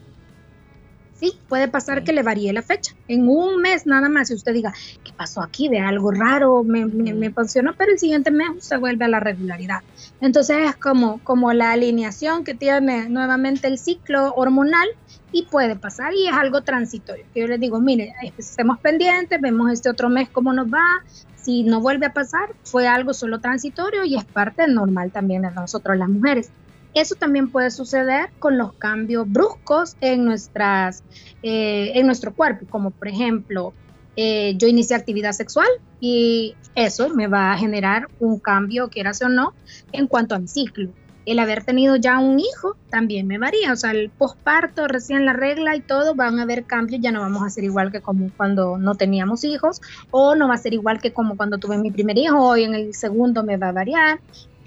Sí, 1.20 1.34
puede 1.50 1.68
pasar 1.68 2.02
que 2.02 2.14
le 2.14 2.22
varíe 2.22 2.50
la 2.50 2.62
fecha. 2.62 2.94
En 3.06 3.28
un 3.28 3.60
mes 3.60 3.86
nada 3.86 4.08
más, 4.08 4.28
si 4.28 4.34
usted 4.34 4.54
diga, 4.54 4.72
¿qué 5.04 5.12
pasó 5.12 5.42
aquí? 5.42 5.68
De 5.68 5.78
algo 5.78 6.10
raro, 6.12 6.64
me, 6.64 6.86
me, 6.86 7.30
funcionó, 7.30 7.74
pero 7.76 7.92
el 7.92 7.98
siguiente 7.98 8.30
mes 8.30 8.48
se 8.60 8.78
vuelve 8.78 9.04
a 9.04 9.08
la 9.08 9.20
regularidad. 9.20 9.80
Entonces 10.22 10.56
es 10.66 10.76
como, 10.76 11.22
como 11.22 11.52
la 11.52 11.72
alineación 11.72 12.42
que 12.42 12.54
tiene 12.54 13.10
nuevamente 13.10 13.66
el 13.66 13.78
ciclo 13.78 14.32
hormonal 14.32 14.88
y 15.30 15.42
puede 15.42 15.76
pasar 15.76 16.14
y 16.14 16.26
es 16.26 16.32
algo 16.32 16.62
transitorio. 16.62 17.26
Que 17.34 17.40
yo 17.40 17.48
les 17.48 17.60
digo, 17.60 17.80
mire, 17.80 18.14
estemos 18.38 18.78
pendientes, 18.78 19.38
vemos 19.42 19.70
este 19.70 19.90
otro 19.90 20.08
mes 20.08 20.30
cómo 20.30 20.54
nos 20.54 20.68
va. 20.68 21.04
Si 21.36 21.64
no 21.64 21.82
vuelve 21.82 22.06
a 22.06 22.14
pasar, 22.14 22.48
fue 22.64 22.88
algo 22.88 23.12
solo 23.12 23.40
transitorio 23.40 24.06
y 24.06 24.16
es 24.16 24.24
parte 24.24 24.66
normal 24.68 25.10
también 25.10 25.42
de 25.42 25.50
nosotros 25.50 25.98
las 25.98 26.08
mujeres. 26.08 26.50
Eso 26.94 27.14
también 27.14 27.50
puede 27.50 27.70
suceder 27.70 28.30
con 28.38 28.59
los 28.59 28.73
cambios 28.75 29.30
bruscos 29.30 29.97
en, 30.00 30.25
nuestras, 30.25 31.04
eh, 31.42 31.92
en 31.94 32.06
nuestro 32.06 32.35
cuerpo, 32.35 32.66
como 32.68 32.90
por 32.90 33.09
ejemplo, 33.09 33.73
eh, 34.16 34.54
yo 34.56 34.66
inicié 34.66 34.97
actividad 34.97 35.32
sexual 35.32 35.68
y 36.00 36.54
eso 36.75 37.09
me 37.11 37.28
va 37.28 37.52
a 37.52 37.59
generar 37.59 38.09
un 38.18 38.38
cambio, 38.38 38.88
quieras 38.88 39.23
o 39.23 39.28
no, 39.28 39.54
en 39.92 40.06
cuanto 40.09 40.35
a 40.35 40.38
mi 40.38 40.49
ciclo. 40.49 40.90
El 41.26 41.38
haber 41.38 41.64
tenido 41.64 41.97
ya 41.97 42.18
un 42.18 42.40
hijo 42.40 42.76
también 42.88 43.26
me 43.26 43.38
varía, 43.38 43.73
o 43.73 43.76
sea, 43.76 43.92
el 43.92 44.11
posparto, 44.11 44.88
recién 44.88 45.26
la 45.26 45.32
regla 45.32 45.76
y 45.76 45.80
todo, 45.80 46.14
van 46.14 46.38
a 46.38 46.42
haber 46.42 46.64
cambios, 46.64 47.00
ya 47.00 47.12
no 47.12 47.20
vamos 47.20 47.42
a 47.44 47.50
ser 47.50 47.62
igual 47.62 47.92
que 47.92 48.00
como 48.00 48.30
cuando 48.37 48.78
no 48.78 48.94
teníamos 48.94 49.44
hijos, 49.44 49.80
o 50.11 50.35
no 50.35 50.49
va 50.49 50.54
a 50.54 50.59
ser 50.59 50.75
igual 50.75 51.00
que 51.00 51.12
como 51.12 51.37
cuando 51.37 51.59
tuve 51.59 51.78
mi 51.78 51.90
primer 51.90 52.18
hijo, 52.18 52.56
y 52.56 52.64
en 52.64 52.75
el 52.75 52.94
segundo 52.94 53.44
me 53.44 53.59
va 53.59 53.68
a 53.68 53.73
variar, 53.73 54.18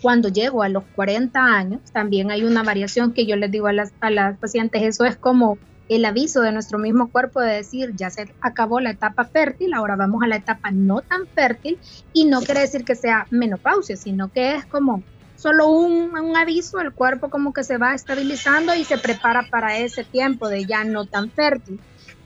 cuando 0.03 0.27
llego 0.27 0.63
a 0.63 0.69
los 0.69 0.83
40 0.95 1.39
años, 1.41 1.79
también 1.93 2.29
hay 2.29 2.43
una 2.43 2.61
variación 2.61 3.13
que 3.13 3.25
yo 3.25 3.37
les 3.37 3.49
digo 3.49 3.67
a 3.67 3.73
las, 3.73 3.93
a 4.01 4.09
las 4.09 4.37
pacientes, 4.37 4.83
eso 4.83 5.05
es 5.05 5.15
como 5.15 5.57
el 5.87 6.03
aviso 6.03 6.41
de 6.41 6.51
nuestro 6.51 6.77
mismo 6.77 7.09
cuerpo 7.09 7.39
de 7.39 7.53
decir, 7.53 7.93
ya 7.95 8.09
se 8.09 8.29
acabó 8.41 8.81
la 8.81 8.91
etapa 8.91 9.23
fértil, 9.23 9.73
ahora 9.73 9.95
vamos 9.95 10.21
a 10.21 10.27
la 10.27 10.35
etapa 10.35 10.71
no 10.71 10.99
tan 11.01 11.25
fértil, 11.33 11.79
y 12.11 12.25
no 12.25 12.41
quiere 12.41 12.59
decir 12.59 12.83
que 12.83 12.95
sea 12.95 13.27
menopausia, 13.29 13.95
sino 13.95 14.29
que 14.29 14.55
es 14.55 14.65
como 14.65 15.03
solo 15.37 15.69
un, 15.69 16.13
un, 16.13 16.35
aviso, 16.35 16.81
el 16.81 16.91
cuerpo 16.91 17.29
como 17.29 17.53
que 17.53 17.63
se 17.63 17.77
va 17.77 17.93
estabilizando 17.93 18.75
y 18.75 18.83
se 18.83 18.97
prepara 18.97 19.47
para 19.49 19.77
ese 19.77 20.03
tiempo 20.03 20.49
de 20.49 20.65
ya 20.65 20.83
no 20.83 21.05
tan 21.05 21.29
fértil. 21.31 21.79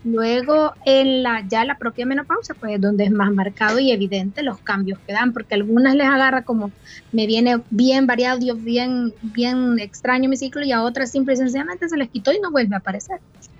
Luego, 0.09 0.73
en 0.85 1.21
la, 1.21 1.45
ya 1.45 1.65
la 1.65 1.77
propia 1.77 2.05
menopausia, 2.05 2.55
pues 2.57 2.75
es 2.75 2.81
donde 2.81 3.03
es 3.03 3.11
más 3.11 3.29
marcado 3.33 3.77
y 3.77 3.91
evidente 3.91 4.41
los 4.41 4.57
cambios 4.59 4.99
que 4.99 5.11
dan, 5.11 5.33
porque 5.33 5.55
algunas 5.55 5.95
les 5.95 6.07
agarra 6.07 6.43
como 6.43 6.71
me 7.11 7.27
viene 7.27 7.61
bien 7.71 8.07
variado, 8.07 8.55
bien, 8.55 9.13
bien 9.21 9.79
extraño 9.79 10.29
mi 10.29 10.37
ciclo, 10.37 10.63
y 10.63 10.71
a 10.71 10.81
otras 10.81 11.11
simple 11.11 11.33
y 11.33 11.37
sencillamente 11.37 11.89
se 11.89 11.97
les 11.97 12.09
quitó 12.09 12.31
y 12.31 12.39
no 12.39 12.51
vuelve 12.51 12.75
a 12.75 12.77
aparecer. 12.77 13.19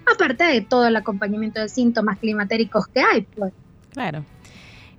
Aparte 0.10 0.46
de 0.46 0.62
todo 0.62 0.88
el 0.88 0.96
acompañamiento 0.96 1.60
de 1.60 1.68
síntomas 1.68 2.18
climatéricos 2.18 2.88
que 2.88 3.02
hay, 3.02 3.22
pues. 3.36 3.52
Claro. 3.92 4.24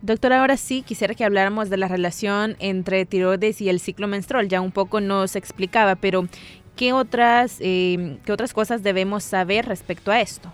Doctora, 0.02 0.40
ahora 0.40 0.59
sí 0.59 0.83
quisiera 0.83 1.14
que 1.14 1.25
habláramos 1.25 1.71
de 1.71 1.78
la 1.78 1.88
relación 1.88 2.57
entre 2.59 3.07
tiroides 3.07 3.62
y 3.62 3.71
el 3.71 3.81
ciclo 3.81 4.07
menstrual. 4.07 4.49
Ya 4.49 4.61
un 4.61 4.71
poco 4.71 5.00
nos 5.00 5.35
explicaba, 5.35 5.97
pero 5.97 6.28
¿qué 6.76 6.93
otras, 6.93 7.57
eh, 7.61 8.19
¿qué 8.26 8.33
otras 8.33 8.52
cosas 8.52 8.83
debemos 8.83 9.25
saber 9.25 9.64
respecto 9.64 10.12
a 10.12 10.21
esto? 10.21 10.52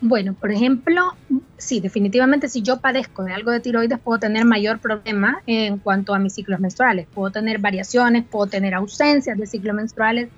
Bueno, 0.00 0.34
por 0.34 0.52
ejemplo, 0.52 1.14
sí, 1.56 1.80
definitivamente 1.80 2.48
si 2.48 2.62
yo 2.62 2.78
padezco 2.80 3.24
de 3.24 3.32
algo 3.32 3.50
de 3.50 3.60
tiroides 3.60 3.98
puedo 3.98 4.18
tener 4.18 4.44
mayor 4.44 4.78
problema 4.78 5.40
en 5.46 5.78
cuanto 5.78 6.14
a 6.14 6.18
mis 6.18 6.34
ciclos 6.34 6.60
menstruales. 6.60 7.06
Puedo 7.14 7.30
tener 7.30 7.58
variaciones, 7.58 8.24
puedo 8.24 8.46
tener 8.46 8.74
ausencias 8.74 9.38
de 9.38 9.46
ciclos 9.46 9.74
menstruales, 9.74 10.28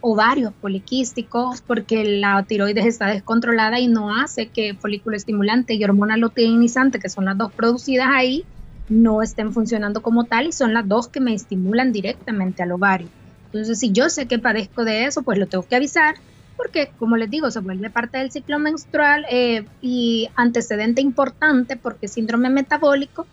ovarios 0.00 0.52
poliquísticos, 0.60 1.60
porque 1.62 2.04
la 2.04 2.44
tiroides 2.44 2.86
está 2.86 3.06
descontrolada 3.06 3.80
y 3.80 3.88
no 3.88 4.14
hace 4.14 4.48
que 4.48 4.74
folículo 4.74 5.16
estimulante 5.16 5.74
y 5.74 5.82
hormona 5.82 6.16
luteinizante, 6.16 7.00
que 7.00 7.08
son 7.08 7.24
las 7.24 7.36
dos 7.36 7.52
producidas 7.52 8.08
ahí, 8.12 8.44
no 8.88 9.22
estén 9.22 9.52
funcionando 9.52 10.00
como 10.00 10.24
tal 10.24 10.46
y 10.46 10.52
son 10.52 10.72
las 10.72 10.86
dos 10.86 11.08
que 11.08 11.20
me 11.20 11.34
estimulan 11.34 11.92
directamente 11.92 12.62
al 12.62 12.72
ovario. 12.72 13.08
Entonces, 13.46 13.78
si 13.78 13.90
yo 13.92 14.08
sé 14.10 14.26
que 14.26 14.38
padezco 14.38 14.84
de 14.84 15.06
eso, 15.06 15.22
pues 15.22 15.38
lo 15.38 15.46
tengo 15.46 15.66
que 15.66 15.76
avisar 15.76 16.14
porque, 16.58 16.90
como 16.98 17.16
les 17.16 17.30
digo, 17.30 17.50
se 17.50 17.60
vuelve 17.60 17.88
parte 17.88 18.18
del 18.18 18.32
ciclo 18.32 18.58
menstrual 18.58 19.24
eh, 19.30 19.64
y 19.80 20.28
antecedente 20.34 21.00
importante 21.00 21.76
porque 21.76 22.08
síndrome 22.08 22.50
metabólico, 22.50 23.26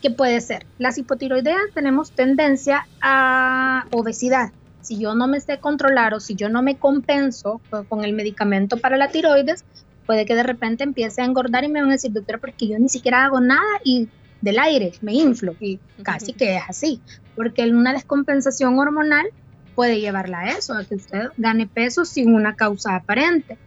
que 0.00 0.10
puede 0.10 0.40
ser 0.40 0.64
las 0.78 0.96
hipotiroideas, 0.96 1.60
tenemos 1.74 2.10
tendencia 2.10 2.86
a 3.02 3.84
obesidad. 3.90 4.50
Si 4.80 4.98
yo 4.98 5.14
no 5.14 5.28
me 5.28 5.40
sé 5.40 5.58
controlar 5.58 6.14
o 6.14 6.20
si 6.20 6.34
yo 6.34 6.48
no 6.48 6.62
me 6.62 6.78
compenso 6.78 7.60
con 7.90 8.02
el 8.02 8.14
medicamento 8.14 8.78
para 8.78 8.96
la 8.96 9.08
tiroides, 9.08 9.62
puede 10.06 10.24
que 10.24 10.34
de 10.34 10.42
repente 10.42 10.82
empiece 10.82 11.20
a 11.20 11.26
engordar 11.26 11.64
y 11.64 11.68
me 11.68 11.82
van 11.82 11.90
a 11.90 11.92
decir, 11.92 12.12
doctora, 12.12 12.38
porque 12.38 12.66
yo 12.66 12.78
ni 12.78 12.88
siquiera 12.88 13.24
hago 13.24 13.40
nada 13.40 13.60
y 13.84 14.08
del 14.40 14.58
aire 14.58 14.92
me 15.02 15.12
inflo. 15.12 15.54
Y 15.60 15.78
casi 16.02 16.32
que 16.32 16.56
es 16.56 16.62
así, 16.66 17.02
porque 17.36 17.62
en 17.62 17.76
una 17.76 17.92
descompensación 17.92 18.78
hormonal 18.78 19.26
puede 19.74 20.00
llevarla 20.00 20.40
a 20.40 20.50
eso, 20.50 20.74
a 20.74 20.84
que 20.84 20.96
usted 20.96 21.28
gane 21.36 21.66
peso 21.66 22.04
sin 22.04 22.34
una 22.34 22.56
causa 22.56 22.94
aparente. 22.94 23.58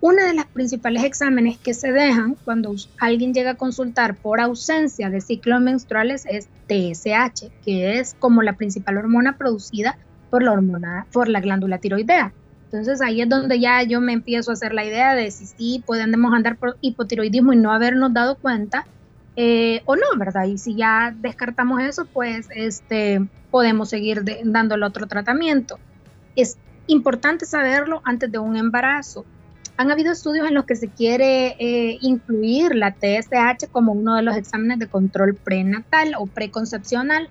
Una 0.00 0.26
de 0.26 0.34
las 0.34 0.46
principales 0.46 1.04
exámenes 1.04 1.58
que 1.58 1.74
se 1.74 1.92
dejan 1.92 2.36
cuando 2.44 2.74
alguien 2.98 3.32
llega 3.32 3.52
a 3.52 3.56
consultar 3.56 4.16
por 4.16 4.40
ausencia 4.40 5.10
de 5.10 5.20
ciclos 5.20 5.60
menstruales 5.60 6.26
es 6.28 6.48
TSH, 6.66 7.50
que 7.64 7.98
es 7.98 8.16
como 8.18 8.42
la 8.42 8.54
principal 8.54 8.98
hormona 8.98 9.36
producida 9.36 9.96
por 10.28 11.28
la 11.28 11.40
glándula 11.40 11.78
tiroidea. 11.78 12.32
Entonces 12.64 13.00
ahí 13.02 13.20
es 13.20 13.28
donde 13.28 13.60
ya 13.60 13.82
yo 13.82 14.00
me 14.00 14.14
empiezo 14.14 14.50
a 14.50 14.54
hacer 14.54 14.72
la 14.72 14.84
idea 14.84 15.14
de 15.14 15.30
si 15.30 15.46
sí 15.46 15.84
podemos 15.86 16.32
andar 16.32 16.56
por 16.56 16.78
hipotiroidismo 16.80 17.52
y 17.52 17.56
no 17.56 17.70
habernos 17.70 18.12
dado 18.12 18.36
cuenta 18.36 18.86
eh, 19.36 19.82
o 19.86 19.96
no, 19.96 20.06
¿verdad? 20.18 20.44
Y 20.44 20.58
si 20.58 20.74
ya 20.74 21.14
descartamos 21.16 21.80
eso, 21.82 22.06
pues 22.06 22.48
este, 22.54 23.26
podemos 23.50 23.88
seguir 23.88 24.24
dándole 24.44 24.84
otro 24.84 25.06
tratamiento. 25.06 25.78
Es 26.36 26.58
importante 26.86 27.46
saberlo 27.46 28.02
antes 28.04 28.30
de 28.30 28.38
un 28.38 28.56
embarazo. 28.56 29.24
Han 29.78 29.90
habido 29.90 30.12
estudios 30.12 30.46
en 30.46 30.54
los 30.54 30.66
que 30.66 30.76
se 30.76 30.88
quiere 30.88 31.56
eh, 31.58 31.98
incluir 32.02 32.74
la 32.74 32.92
TSH 32.92 33.70
como 33.70 33.92
uno 33.92 34.16
de 34.16 34.22
los 34.22 34.36
exámenes 34.36 34.78
de 34.78 34.86
control 34.86 35.34
prenatal 35.34 36.14
o 36.18 36.26
preconcepcional, 36.26 37.30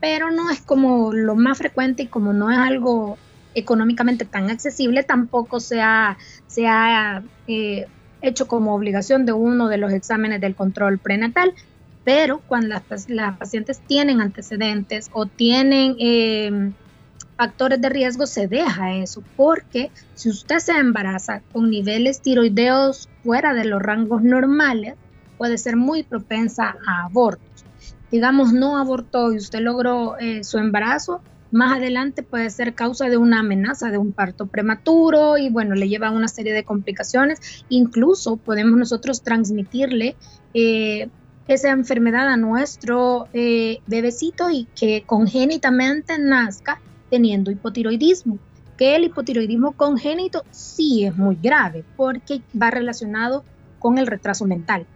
pero 0.00 0.30
no 0.30 0.50
es 0.50 0.60
como 0.60 1.12
lo 1.12 1.34
más 1.34 1.56
frecuente 1.56 2.02
y 2.02 2.06
como 2.08 2.32
no 2.34 2.50
es 2.50 2.58
algo 2.58 3.16
económicamente 3.54 4.24
tan 4.24 4.50
accesible, 4.50 5.02
tampoco 5.02 5.60
se 5.60 5.80
ha, 5.80 6.18
se 6.46 6.66
ha 6.66 7.22
eh, 7.46 7.86
hecho 8.22 8.46
como 8.46 8.74
obligación 8.74 9.26
de 9.26 9.32
uno 9.32 9.68
de 9.68 9.78
los 9.78 9.92
exámenes 9.92 10.40
del 10.40 10.54
control 10.54 10.98
prenatal, 10.98 11.54
pero 12.04 12.40
cuando 12.46 12.68
las, 13.08 13.36
pacientes 13.36 13.80
tienen 13.80 14.20
antecedentes 14.20 15.10
o 15.12 15.26
tienen 15.26 15.96
em, 15.98 16.72
factores 17.36 17.80
de 17.80 17.88
riesgo, 17.88 18.26
se 18.26 18.48
deja 18.48 18.94
eso, 18.94 19.22
porque 19.36 19.90
si 20.14 20.28
usted 20.28 20.58
se 20.58 20.72
embaraza 20.72 21.42
con 21.52 21.70
niveles 21.70 22.20
tiroideos 22.20 23.08
fuera 23.22 23.54
de 23.54 23.64
los 23.64 23.80
rangos 23.82 24.22
normales, 24.22 24.94
puede 25.38 25.58
ser 25.58 25.76
muy 25.76 26.02
propensa 26.02 26.76
a 26.86 27.04
abortos. 27.04 27.64
Digamos, 28.10 28.52
no 28.52 28.76
abortó 28.78 29.32
y 29.32 29.38
usted 29.38 29.60
logró 29.60 30.18
eh, 30.18 30.44
su 30.44 30.58
embarazo, 30.58 31.22
más 31.52 31.76
adelante 31.76 32.22
puede 32.22 32.50
ser 32.50 32.74
causa 32.74 33.08
de 33.08 33.18
una 33.18 33.40
amenaza 33.40 33.90
de 33.90 33.98
un 33.98 34.12
parto 34.12 34.46
prematuro 34.46 35.36
y 35.36 35.50
bueno, 35.50 35.74
le 35.74 35.88
lleva 35.88 36.08
a 36.08 36.10
una 36.10 36.28
serie 36.28 36.52
de 36.52 36.64
complicaciones. 36.64 37.64
Incluso 37.68 38.38
podemos 38.38 38.78
nosotros 38.78 39.22
transmitirle 39.22 40.16
eh, 40.54 41.08
esa 41.46 41.70
enfermedad 41.70 42.28
a 42.28 42.36
nuestro 42.38 43.28
eh, 43.34 43.80
bebecito 43.86 44.50
y 44.50 44.66
que 44.74 45.04
congénitamente 45.06 46.18
nazca 46.18 46.80
teniendo 47.10 47.50
hipotiroidismo. 47.50 48.38
Que 48.78 48.96
el 48.96 49.04
hipotiroidismo 49.04 49.72
congénito 49.72 50.44
sí 50.50 51.04
es 51.04 51.16
muy 51.16 51.36
grave 51.40 51.84
porque 51.96 52.40
va 52.60 52.70
relacionado 52.70 53.44
con 53.78 53.98
el 53.98 54.06
retraso 54.06 54.46
mental. 54.46 54.86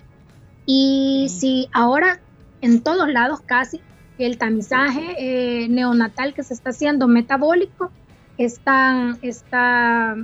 Y 0.65 1.29
si 1.29 1.69
ahora 1.73 2.19
en 2.63 2.83
todos 2.83 3.09
lados 3.09 3.41
casi 3.45 3.83
el 4.25 4.39
tamizaje 4.39 5.17
eh, 5.19 5.69
neonatal 5.69 6.35
que 6.35 6.43
se 6.43 6.55
está 6.55 6.71
haciendo 6.71 7.07
metabólico 7.09 7.91
está, 8.39 9.17
está 9.23 10.17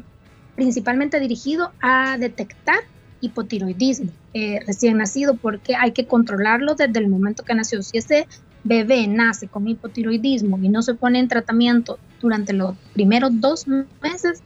principalmente 0.55 1.21
dirigido 1.21 1.73
a 1.81 2.17
detectar 2.19 2.79
hipotiroidismo 3.21 4.11
eh, 4.35 4.61
recién 4.67 4.97
nacido 4.97 5.37
porque 5.37 5.77
hay 5.77 5.93
que 5.93 6.07
controlarlo 6.07 6.75
desde 6.75 6.99
el 6.99 7.09
momento 7.09 7.45
que 7.45 7.55
nació. 7.55 7.83
Si 7.83 7.99
ese 7.99 8.27
bebé 8.65 9.07
nace 9.07 9.49
con 9.49 9.69
hipotiroidismo 9.69 10.59
y 10.59 10.69
no 10.69 10.83
se 10.83 10.95
pone 10.95 11.19
en 11.19 11.29
tratamiento 11.29 11.99
durante 12.21 12.53
los 12.53 12.77
primeros 12.95 13.41
dos 13.41 13.67
meses, 14.03 14.43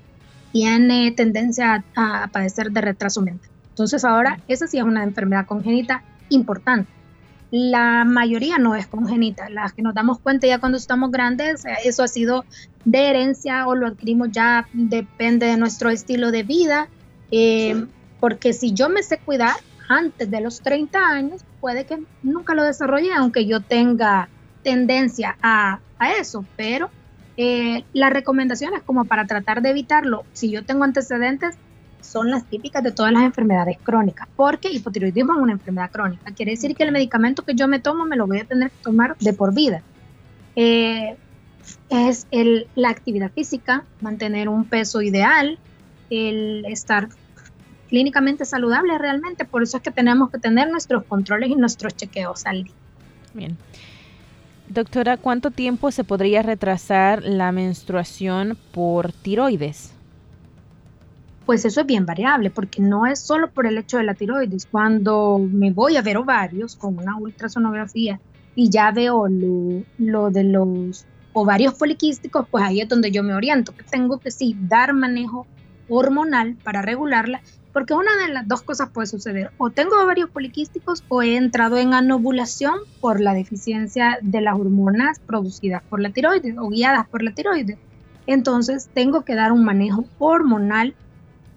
tiene 0.52 1.12
tendencia 1.12 1.84
a, 1.94 2.24
a 2.24 2.28
padecer 2.28 2.70
de 2.70 2.80
retraso 2.80 3.22
mental. 3.22 3.50
Entonces 3.70 4.04
ahora 4.04 4.40
esa 4.48 4.66
sí 4.66 4.78
es 4.78 4.84
una 4.84 5.04
enfermedad 5.04 5.46
congénita 5.46 6.02
importante 6.30 6.95
la 7.50 8.04
mayoría 8.04 8.58
no 8.58 8.74
es 8.74 8.86
congénita. 8.86 9.48
Las 9.48 9.72
que 9.72 9.82
nos 9.82 9.94
damos 9.94 10.18
cuenta 10.18 10.46
ya 10.46 10.58
cuando 10.58 10.78
estamos 10.78 11.10
grandes, 11.10 11.64
eso 11.84 12.02
ha 12.02 12.08
sido 12.08 12.44
de 12.84 13.08
herencia 13.08 13.66
o 13.66 13.74
lo 13.74 13.86
adquirimos 13.86 14.30
ya, 14.30 14.68
depende 14.72 15.46
de 15.46 15.56
nuestro 15.56 15.90
estilo 15.90 16.30
de 16.30 16.42
vida. 16.42 16.88
Eh, 17.30 17.86
porque 18.20 18.52
si 18.52 18.72
yo 18.72 18.88
me 18.88 19.02
sé 19.02 19.18
cuidar 19.18 19.56
antes 19.88 20.30
de 20.30 20.40
los 20.40 20.60
30 20.60 20.98
años, 20.98 21.44
puede 21.60 21.84
que 21.84 21.98
nunca 22.22 22.54
lo 22.54 22.64
desarrolle, 22.64 23.12
aunque 23.12 23.46
yo 23.46 23.60
tenga 23.60 24.28
tendencia 24.62 25.36
a, 25.42 25.80
eso. 26.20 26.44
Pero 26.56 26.90
eh, 27.36 27.84
las 27.92 28.12
recomendaciones 28.12 28.82
como 28.82 29.04
para 29.04 29.26
tratar 29.26 29.62
de 29.62 29.70
evitarlo, 29.70 30.24
si 30.32 30.50
yo 30.50 30.64
tengo 30.64 30.84
antecedentes, 30.84 31.56
son 32.06 32.30
las 32.30 32.44
típicas 32.44 32.82
de 32.82 32.92
todas 32.92 33.12
las 33.12 33.22
enfermedades 33.22 33.78
crónicas, 33.82 34.28
porque 34.36 34.70
hipotiroidismo 34.70 35.34
es 35.34 35.40
una 35.40 35.52
enfermedad 35.52 35.90
crónica. 35.90 36.32
Quiere 36.32 36.52
decir 36.52 36.74
que 36.74 36.84
el 36.84 36.92
medicamento 36.92 37.44
que 37.44 37.54
yo 37.54 37.68
me 37.68 37.80
tomo 37.80 38.04
me 38.04 38.16
lo 38.16 38.26
voy 38.26 38.40
a 38.40 38.44
tener 38.44 38.70
que 38.70 38.76
tomar 38.82 39.16
de 39.18 39.32
por 39.32 39.54
vida. 39.54 39.82
Eh, 40.54 41.16
es 41.90 42.26
el, 42.30 42.68
la 42.74 42.90
actividad 42.90 43.30
física, 43.32 43.84
mantener 44.00 44.48
un 44.48 44.64
peso 44.64 45.02
ideal, 45.02 45.58
el 46.10 46.64
estar 46.66 47.08
clínicamente 47.88 48.44
saludable 48.44 48.96
realmente. 48.98 49.44
Por 49.44 49.62
eso 49.62 49.78
es 49.78 49.82
que 49.82 49.90
tenemos 49.90 50.30
que 50.30 50.38
tener 50.38 50.70
nuestros 50.70 51.04
controles 51.04 51.50
y 51.50 51.56
nuestros 51.56 51.96
chequeos 51.96 52.46
al 52.46 52.64
día. 52.64 52.74
Bien. 53.34 53.56
Doctora, 54.68 55.16
¿cuánto 55.16 55.50
tiempo 55.50 55.90
se 55.90 56.02
podría 56.02 56.42
retrasar 56.42 57.22
la 57.22 57.52
menstruación 57.52 58.58
por 58.72 59.12
tiroides? 59.12 59.95
Pues 61.46 61.64
eso 61.64 61.80
es 61.80 61.86
bien 61.86 62.04
variable, 62.04 62.50
porque 62.50 62.82
no 62.82 63.06
es 63.06 63.20
solo 63.20 63.48
por 63.50 63.66
el 63.66 63.78
hecho 63.78 63.98
de 63.98 64.02
la 64.02 64.14
tiroides. 64.14 64.66
Cuando 64.66 65.38
me 65.38 65.70
voy 65.70 65.96
a 65.96 66.02
ver 66.02 66.16
ovarios 66.16 66.74
con 66.74 66.98
una 66.98 67.16
ultrasonografía 67.16 68.20
y 68.56 68.68
ya 68.68 68.90
veo 68.90 69.28
lo, 69.28 70.30
de 70.30 70.44
los 70.44 71.06
ovarios 71.32 71.74
poliquísticos, 71.74 72.48
pues 72.50 72.64
ahí 72.64 72.80
es 72.80 72.88
donde 72.88 73.12
yo 73.12 73.22
me 73.22 73.32
oriento, 73.32 73.72
tengo 73.90 74.18
que 74.18 74.32
sí 74.32 74.56
dar 74.58 74.92
manejo 74.92 75.46
hormonal 75.88 76.56
para 76.64 76.82
regularla, 76.82 77.40
porque 77.72 77.94
una 77.94 78.16
de 78.16 78.32
las 78.32 78.48
dos 78.48 78.62
cosas 78.62 78.90
puede 78.90 79.06
suceder, 79.06 79.52
o 79.58 79.70
tengo 79.70 80.02
ovarios 80.02 80.30
poliquísticos 80.30 81.04
o 81.08 81.22
he 81.22 81.36
entrado 81.36 81.76
en 81.76 81.94
anovulación 81.94 82.74
por 83.00 83.20
la 83.20 83.34
deficiencia 83.34 84.18
de 84.20 84.40
las 84.40 84.58
hormonas 84.58 85.20
producidas 85.20 85.84
por 85.84 86.00
la 86.00 86.10
tiroides 86.10 86.56
o 86.58 86.68
guiadas 86.70 87.06
por 87.06 87.22
la 87.22 87.32
tiroides. 87.32 87.78
Entonces 88.26 88.88
tengo 88.92 89.22
que 89.22 89.36
dar 89.36 89.52
un 89.52 89.64
manejo 89.64 90.06
hormonal 90.18 90.96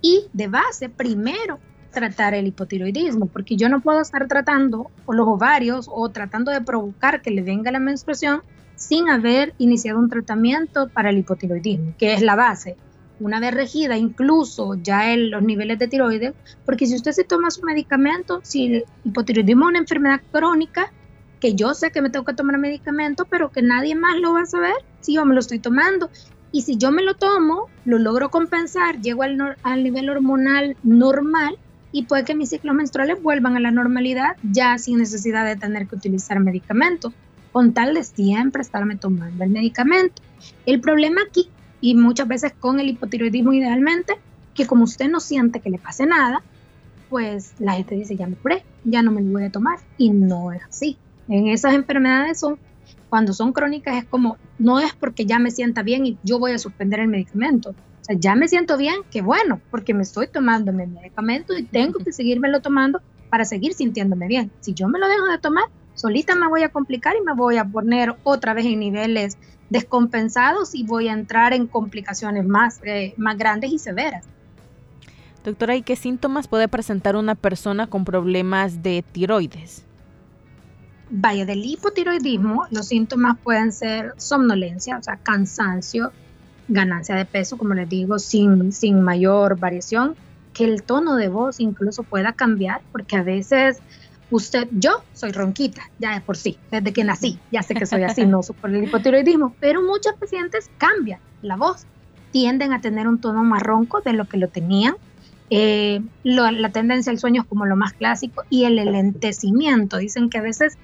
y 0.01 0.25
de 0.33 0.47
base 0.47 0.89
primero 0.89 1.59
tratar 1.91 2.33
el 2.33 2.47
hipotiroidismo, 2.47 3.25
porque 3.25 3.55
yo 3.55 3.69
no 3.69 3.81
puedo 3.81 4.01
estar 4.01 4.27
tratando 4.27 4.91
los 5.07 5.27
ovarios 5.27 5.89
o 5.91 6.09
tratando 6.09 6.51
de 6.51 6.61
provocar 6.61 7.21
que 7.21 7.31
le 7.31 7.41
venga 7.41 7.71
la 7.71 7.79
menstruación 7.79 8.41
sin 8.75 9.09
haber 9.09 9.53
iniciado 9.57 9.99
un 9.99 10.09
tratamiento 10.09 10.87
para 10.89 11.09
el 11.09 11.17
hipotiroidismo, 11.17 11.93
que 11.97 12.13
es 12.13 12.21
la 12.21 12.35
base. 12.35 12.77
Una 13.19 13.41
vez 13.41 13.53
regida 13.53 13.97
incluso 13.97 14.75
ya 14.75 15.11
en 15.11 15.31
los 15.31 15.43
niveles 15.43 15.77
de 15.79 15.87
tiroides, 15.87 16.33
porque 16.65 16.85
si 16.85 16.95
usted 16.95 17.11
se 17.11 17.25
toma 17.25 17.51
su 17.51 17.63
medicamento, 17.63 18.39
si 18.43 18.67
el 18.67 18.85
hipotiroidismo 19.03 19.65
es 19.65 19.69
una 19.69 19.79
enfermedad 19.79 20.21
crónica, 20.31 20.93
que 21.41 21.55
yo 21.55 21.73
sé 21.73 21.91
que 21.91 22.01
me 22.01 22.09
tengo 22.09 22.25
que 22.25 22.33
tomar 22.33 22.57
medicamento, 22.57 23.25
pero 23.25 23.49
que 23.49 23.61
nadie 23.61 23.95
más 23.95 24.17
lo 24.19 24.33
va 24.33 24.41
a 24.41 24.45
saber 24.45 24.75
si 25.01 25.15
yo 25.15 25.25
me 25.25 25.33
lo 25.33 25.39
estoy 25.39 25.59
tomando 25.59 26.09
y 26.51 26.63
si 26.63 26.77
yo 26.77 26.91
me 26.91 27.03
lo 27.03 27.15
tomo, 27.15 27.69
lo 27.85 27.99
logro 27.99 28.29
compensar, 28.29 29.01
llego 29.01 29.23
al, 29.23 29.83
nivel 29.83 30.09
hormonal 30.09 30.75
normal 30.83 31.57
y 31.91 32.03
puede 32.03 32.23
que 32.23 32.35
mis 32.35 32.49
ciclos 32.49 32.75
menstruales 32.75 33.21
vuelvan 33.21 33.55
a 33.55 33.59
la 33.59 33.71
normalidad 33.71 34.35
ya 34.43 34.77
sin 34.77 34.97
necesidad 34.97 35.45
de 35.45 35.55
tener 35.55 35.87
que 35.87 35.95
utilizar 35.95 36.39
medicamentos, 36.39 37.13
con 37.51 37.73
tal 37.73 37.93
de 37.93 38.03
siempre 38.03 38.61
estarme 38.61 38.95
tomando 38.95 39.43
el 39.43 39.49
medicamento. 39.49 40.21
El 40.65 40.81
problema 40.81 41.21
aquí, 41.27 41.49
y 41.81 41.95
muchas 41.95 42.27
veces 42.27 42.53
con 42.59 42.79
el 42.79 42.89
hipotiroidismo 42.89 43.53
idealmente, 43.53 44.13
que 44.53 44.67
como 44.67 44.83
usted 44.83 45.09
no 45.09 45.19
siente 45.19 45.59
que 45.59 45.69
le 45.69 45.79
pase 45.79 46.05
nada, 46.05 46.43
pues 47.09 47.53
la 47.59 47.73
gente 47.73 47.95
dice, 47.95 48.15
ya 48.15 48.27
me 48.27 48.35
curé, 48.35 48.63
ya 48.83 49.01
no 49.01 49.11
me 49.11 49.21
lo 49.21 49.31
voy 49.31 49.45
a 49.45 49.51
tomar. 49.51 49.79
Y 49.97 50.11
no 50.11 50.51
es 50.51 50.61
así. 50.63 50.97
En 51.27 51.47
esas 51.47 51.73
enfermedades 51.73 52.39
son 52.39 52.59
cuando 53.09 53.33
son 53.33 53.53
crónicas 53.53 53.97
es 53.97 54.05
como, 54.05 54.37
no 54.57 54.79
es 54.79 54.93
porque 54.93 55.25
ya 55.25 55.39
me 55.39 55.51
sienta 55.51 55.83
bien 55.83 56.05
y 56.05 56.17
yo 56.23 56.39
voy 56.39 56.51
a 56.51 56.59
suspender 56.59 56.99
el 56.99 57.07
medicamento. 57.07 57.71
O 57.71 58.03
sea, 58.05 58.15
ya 58.17 58.35
me 58.35 58.47
siento 58.47 58.77
bien, 58.77 58.97
qué 59.11 59.21
bueno, 59.21 59.59
porque 59.71 59.93
me 59.93 60.03
estoy 60.03 60.27
tomando 60.27 60.71
mi 60.71 60.85
medicamento 60.85 61.57
y 61.57 61.63
tengo 61.63 61.99
que 61.99 62.11
seguirme 62.11 62.49
tomando 62.59 63.01
para 63.29 63.45
seguir 63.45 63.73
sintiéndome 63.73 64.27
bien. 64.27 64.51
Si 64.59 64.73
yo 64.73 64.87
me 64.87 64.99
lo 64.99 65.07
dejo 65.07 65.25
de 65.25 65.37
tomar, 65.37 65.65
solita 65.95 66.35
me 66.35 66.47
voy 66.47 66.63
a 66.63 66.69
complicar 66.69 67.15
y 67.19 67.23
me 67.23 67.33
voy 67.33 67.57
a 67.57 67.65
poner 67.65 68.15
otra 68.23 68.53
vez 68.53 68.65
en 68.65 68.79
niveles 68.79 69.37
descompensados 69.69 70.73
y 70.73 70.83
voy 70.83 71.07
a 71.07 71.13
entrar 71.13 71.53
en 71.53 71.67
complicaciones 71.67 72.45
más, 72.45 72.79
eh, 72.83 73.13
más 73.17 73.37
grandes 73.37 73.71
y 73.71 73.79
severas. 73.79 74.25
Doctora, 75.43 75.75
¿y 75.75 75.83
qué 75.83 75.95
síntomas 75.95 76.47
puede 76.47 76.67
presentar 76.67 77.15
una 77.15 77.35
persona 77.35 77.87
con 77.87 78.03
problemas 78.03 78.83
de 78.83 79.03
tiroides? 79.11 79.85
Vaya, 81.11 81.45
del 81.45 81.65
hipotiroidismo, 81.65 82.67
los 82.69 82.87
síntomas 82.87 83.37
pueden 83.43 83.71
ser 83.71 84.13
somnolencia, 84.17 84.97
o 84.97 85.03
sea, 85.03 85.17
cansancio, 85.17 86.11
ganancia 86.67 87.15
de 87.15 87.25
peso, 87.25 87.57
como 87.57 87.73
les 87.73 87.89
digo, 87.89 88.19
sin, 88.19 88.71
sin 88.71 89.01
mayor 89.01 89.57
variación, 89.57 90.15
que 90.53 90.65
el 90.65 90.83
tono 90.83 91.15
de 91.15 91.27
voz 91.27 91.59
incluso 91.59 92.03
pueda 92.03 92.33
cambiar, 92.33 92.81
porque 92.91 93.15
a 93.15 93.23
veces 93.23 93.79
usted, 94.29 94.67
yo 94.71 95.03
soy 95.13 95.31
ronquita, 95.31 95.81
ya 95.97 96.13
de 96.13 96.21
por 96.21 96.37
sí, 96.37 96.57
desde 96.69 96.93
que 96.93 97.03
nací, 97.03 97.39
ya 97.51 97.63
sé 97.63 97.73
que 97.73 97.87
soy 97.87 98.03
así, 98.03 98.27
no 98.27 98.41
por 98.41 98.69
el 98.69 98.83
hipotiroidismo, 98.83 99.55
pero 99.59 99.81
muchos 99.81 100.13
pacientes 100.19 100.69
cambian 100.77 101.19
la 101.41 101.55
voz, 101.55 101.85
tienden 102.31 102.71
a 102.71 102.81
tener 102.81 103.07
un 103.07 103.19
tono 103.19 103.43
más 103.43 103.63
ronco 103.63 104.01
de 104.01 104.13
lo 104.13 104.25
que 104.25 104.37
lo 104.37 104.47
tenían. 104.47 104.95
Eh, 105.49 106.01
la 106.23 106.69
tendencia 106.69 107.11
al 107.11 107.17
sueño 107.17 107.41
es 107.41 107.47
como 107.47 107.65
lo 107.65 107.75
más 107.75 107.93
clásico 107.93 108.43
y 108.51 108.65
el 108.65 108.77
elentecimiento. 108.77 109.97
Dicen 109.97 110.29
que 110.29 110.37
a 110.37 110.43
veces 110.43 110.77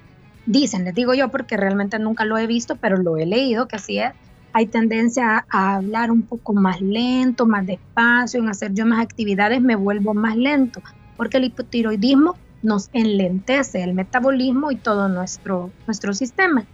dicen, 0.46 0.84
les 0.84 0.94
digo 0.94 1.14
yo 1.14 1.28
porque 1.28 1.56
realmente 1.56 1.98
nunca 1.98 2.24
lo 2.24 2.38
he 2.38 2.46
visto, 2.46 2.76
pero 2.76 2.96
lo 2.96 3.16
he 3.16 3.26
leído 3.26 3.68
que 3.68 3.76
así 3.76 3.98
es, 3.98 4.12
hay 4.52 4.66
tendencia 4.66 5.44
a, 5.50 5.74
hablar 5.74 6.10
un 6.10 6.22
poco 6.22 6.54
más 6.54 6.80
lento, 6.80 7.44
más 7.44 7.66
despacio, 7.66 8.40
en 8.40 8.48
hacer 8.48 8.72
yo 8.72 8.86
más 8.86 9.02
actividades 9.02 9.60
me 9.60 9.76
vuelvo 9.76 10.14
más 10.14 10.36
lento, 10.36 10.80
porque 11.16 11.36
el 11.36 11.44
hipotiroidismo 11.44 12.36
nos 12.62 12.88
enlentece 12.94 13.82
el 13.82 13.92
metabolismo 13.92 14.70
y 14.70 14.76
todo 14.76 15.08
nuestro, 15.08 15.70
nuestro 15.86 16.14
sistema. 16.14 16.64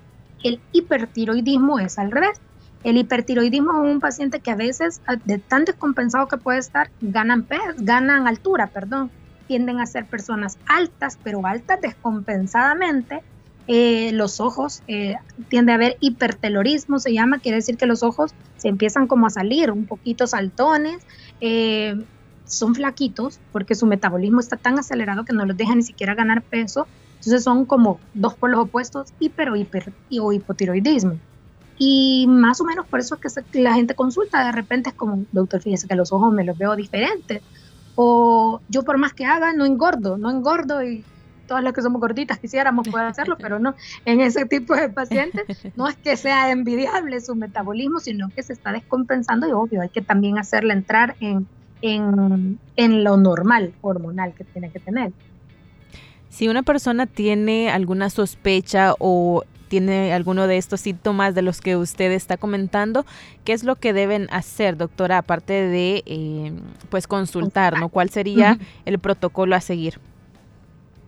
El 0.45 0.61
hipertiroidismo 0.73 1.81
es 1.81 1.99
al 1.99 2.13
revés. 2.13 2.41
El 2.85 2.97
hipertiroidismo 2.97 3.73
es 3.85 3.93
un 3.95 4.01
paciente 4.01 4.41
que 4.41 4.53
a 4.53 4.57
veces, 4.57 5.01
de 5.25 5.39
tan 5.39 5.65
descompensado 5.65 6.29
que 6.29 6.37
puede 6.37 6.59
estar, 6.59 6.91
ganan, 7.01 7.47
ganan 7.79 8.29
altura, 8.29 8.69
perdón. 8.69 9.11
Tienden 9.49 9.81
a 9.81 9.87
ser 9.87 10.07
personas 10.07 10.57
altas, 10.67 11.19
pero 11.23 11.47
altas 11.47 11.81
descompensadamente, 11.81 13.23
eh, 13.68 14.11
los 14.12 14.40
ojos, 14.40 14.83
eh, 14.88 15.16
tiende 15.48 15.72
a 15.72 15.77
haber 15.77 15.96
hipertelorismo, 16.01 16.98
se 16.98 17.12
llama, 17.12 17.38
quiere 17.38 17.57
decir 17.57 17.77
que 17.77 17.87
los 17.87 18.03
ojos 18.03 18.33
se 18.57 18.68
empiezan 18.68 19.07
como 19.07 19.27
a 19.27 19.31
salir 19.31 19.70
un 19.70 19.87
poquito 19.87 20.27
saltones, 20.27 21.03
eh, 21.40 21.96
son 22.44 22.75
flaquitos 22.75 23.38
porque 23.53 23.75
su 23.75 23.87
metabolismo 23.87 24.40
está 24.40 24.57
tan 24.57 24.79
acelerado 24.79 25.25
que 25.25 25.33
no 25.33 25.46
los 25.46 25.57
deja 25.57 25.75
ni 25.75 25.83
siquiera 25.83 26.14
ganar 26.14 26.42
peso, 26.42 26.87
entonces 27.14 27.44
son 27.44 27.64
como 27.64 28.01
dos 28.14 28.35
polos 28.35 28.61
opuestos, 28.61 29.12
hiper 29.20 29.51
o 29.51 29.57
hiper 29.57 29.92
o 30.20 30.33
hipotiroidismo. 30.33 31.18
Y 31.79 32.27
más 32.29 32.61
o 32.61 32.64
menos 32.64 32.87
por 32.87 33.01
eso 33.01 33.18
es 33.22 33.40
que 33.51 33.61
la 33.61 33.75
gente 33.75 33.94
consulta, 33.94 34.44
de 34.44 34.53
repente 34.53 34.90
es 34.90 34.94
como, 34.94 35.25
doctor, 35.33 35.61
fíjese 35.62 35.88
que 35.88 35.94
los 35.94 36.12
ojos 36.12 36.33
me 36.33 36.44
los 36.44 36.59
veo 36.59 36.77
diferentes. 36.77 37.42
O 37.94 38.61
yo 38.68 38.83
por 38.85 38.98
más 38.98 39.12
que 39.14 39.25
haga, 39.25 39.53
no 39.53 39.64
engordo, 39.64 40.16
no 40.16 40.31
engordo 40.31 40.83
y 40.85 41.05
todas 41.53 41.65
las 41.65 41.75
que 41.75 41.83
somos 41.83 42.01
gorditas 42.01 42.38
quisiéramos 42.38 42.88
poder 42.88 43.09
hacerlo, 43.09 43.37
pero 43.38 43.59
no, 43.59 43.75
en 44.07 44.23
ese 44.23 44.47
tipo 44.47 44.75
de 44.75 44.88
pacientes 44.88 45.45
no 45.77 45.87
es 45.87 45.97
que 45.97 46.17
sea 46.17 46.51
envidiable 46.51 47.21
su 47.21 47.35
metabolismo, 47.35 47.99
sino 47.99 48.31
que 48.31 48.43
se 48.43 48.55
está 48.55 48.73
descompensando 48.73 49.47
y 49.47 49.53
obvio, 49.53 49.83
hay 49.83 49.91
que 49.91 50.01
también 50.01 50.38
hacerle 50.38 50.73
entrar 50.73 51.15
en, 51.21 51.47
en, 51.83 52.59
en 52.77 53.05
lo 53.05 53.19
normal 53.19 53.75
hormonal 53.83 54.33
que 54.33 54.45
tiene 54.45 54.71
que 54.71 54.81
tener. 54.81 55.12
Si 56.31 56.49
una 56.49 56.62
persona 56.62 57.05
tiene 57.05 57.71
alguna 57.71 58.09
sospecha 58.09 58.95
o 58.99 59.45
tiene 59.69 60.15
alguno 60.15 60.47
de 60.47 60.57
estos 60.57 60.81
síntomas 60.81 61.35
de 61.35 61.43
los 61.43 61.61
que 61.61 61.77
usted 61.77 62.12
está 62.12 62.38
comentando, 62.38 63.05
¿qué 63.45 63.53
es 63.53 63.62
lo 63.62 63.77
que 63.77 63.93
deben 63.93 64.27
hacer, 64.31 64.79
doctora, 64.79 65.19
aparte 65.19 65.53
de 65.53 66.03
eh, 66.07 66.53
pues 66.88 67.07
consultar, 67.07 67.79
¿no? 67.79 67.91
¿Cuál 67.91 68.09
sería 68.09 68.59
el 68.87 68.99
protocolo 68.99 69.55
a 69.55 69.61
seguir? 69.61 69.99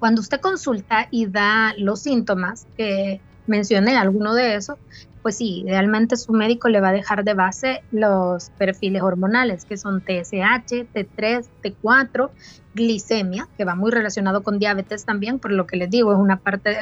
Cuando 0.04 0.20
usted 0.20 0.38
consulta 0.38 1.08
y 1.10 1.24
da 1.24 1.72
los 1.78 2.02
síntomas 2.02 2.66
que 2.76 3.22
mencioné, 3.46 3.96
alguno 3.96 4.34
de 4.34 4.54
esos, 4.54 4.76
pues 5.22 5.38
sí, 5.38 5.62
idealmente 5.62 6.18
su 6.18 6.34
médico 6.34 6.68
le 6.68 6.82
va 6.82 6.90
a 6.90 6.92
dejar 6.92 7.24
de 7.24 7.32
base 7.32 7.82
los 7.90 8.50
perfiles 8.58 9.00
hormonales, 9.00 9.64
que 9.64 9.78
son 9.78 10.02
TSH, 10.02 10.92
T3, 10.92 11.46
T4, 11.62 12.28
glicemia, 12.74 13.48
que 13.56 13.64
va 13.64 13.76
muy 13.76 13.90
relacionado 13.90 14.42
con 14.42 14.58
diabetes 14.58 15.06
también, 15.06 15.38
por 15.38 15.52
lo 15.52 15.66
que 15.66 15.78
les 15.78 15.88
digo, 15.88 16.12
es 16.12 16.18
una 16.18 16.36
parte, 16.36 16.76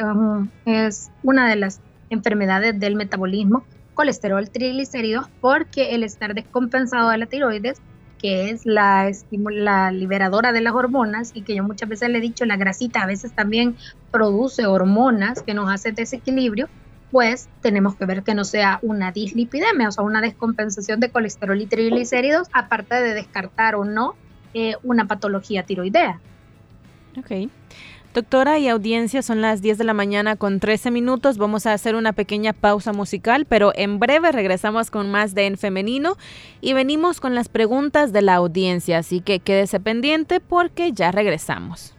es 0.65 1.13
una 1.23 1.49
de 1.49 1.55
las 1.55 1.81
enfermedades 2.11 2.81
del 2.81 2.97
metabolismo, 2.97 3.63
colesterol, 3.95 4.51
triglicéridos, 4.51 5.29
porque 5.41 5.95
el 5.95 6.03
estar 6.03 6.35
descompensado 6.35 7.09
de 7.11 7.19
la 7.19 7.27
tiroides, 7.27 7.81
que 8.23 8.51
es 8.51 8.65
la, 8.65 9.11
la 9.31 9.91
liberadora 9.91 10.53
de 10.53 10.61
las 10.61 10.75
hormonas, 10.75 11.33
y 11.35 11.43
que 11.43 11.57
yo 11.57 11.65
muchas 11.65 11.89
veces 11.89 12.09
le 12.09 12.19
he 12.19 12.21
dicho, 12.21 12.47
la 12.47 12.57
grasita 12.57 13.03
a 13.03 13.07
veces 13.07 13.33
también 13.33 13.77
produce 14.11 14.65
hormonas 14.65 15.43
que 15.43 15.55
nos 15.55 15.69
hace 15.71 15.91
desequilibrio, 15.91 16.69
pues 17.11 17.49
tenemos 17.61 17.97
que 17.97 18.07
ver 18.07 18.23
que 18.23 18.35
no 18.35 18.45
sea 18.45 18.79
una 18.81 19.13
dislipidemia, 19.13 19.89
o 19.89 19.93
sea, 19.93 20.05
una 20.05 20.23
descompensación 20.23 21.01
de 21.01 21.11
colesterol 21.11 21.61
y 21.61 21.67
triglicéridos, 21.67 22.49
aparte 22.53 22.95
de 22.95 23.13
descartar 23.13 23.75
o 23.75 23.85
no 23.85 24.15
eh, 24.55 24.77
una 24.83 25.07
patología 25.07 25.65
tiroidea. 25.65 26.21
Ok. 27.19 27.51
Doctora 28.15 28.59
y 28.59 28.69
audiencia, 28.69 29.23
son 29.23 29.41
las 29.41 29.63
10 29.63 29.79
de 29.79 29.85
la 29.85 29.95
mañana 29.95 30.37
con 30.37 30.61
13 30.61 30.91
minutos. 30.91 31.39
Vamos 31.39 31.65
a 31.65 31.73
hacer 31.73 31.95
una 31.95 32.13
pequeña 32.13 32.53
pausa 32.53 32.93
musical, 32.93 33.47
pero 33.47 33.73
en 33.75 33.99
breve 33.99 34.33
regresamos 34.33 34.91
con 34.91 35.11
más 35.11 35.35
de 35.35 35.47
En 35.47 35.57
Femenino 35.57 36.19
y 36.61 36.75
venimos 36.75 37.21
con 37.21 37.35
las 37.35 37.49
preguntas 37.49 38.13
de 38.13 38.21
la 38.21 38.35
audiencia, 38.35 38.99
así 38.99 39.23
que 39.23 39.39
quédese 39.39 39.81
pendiente 39.81 40.41
porque 40.41 40.93
ya 40.93 41.11
regresamos. 41.11 41.95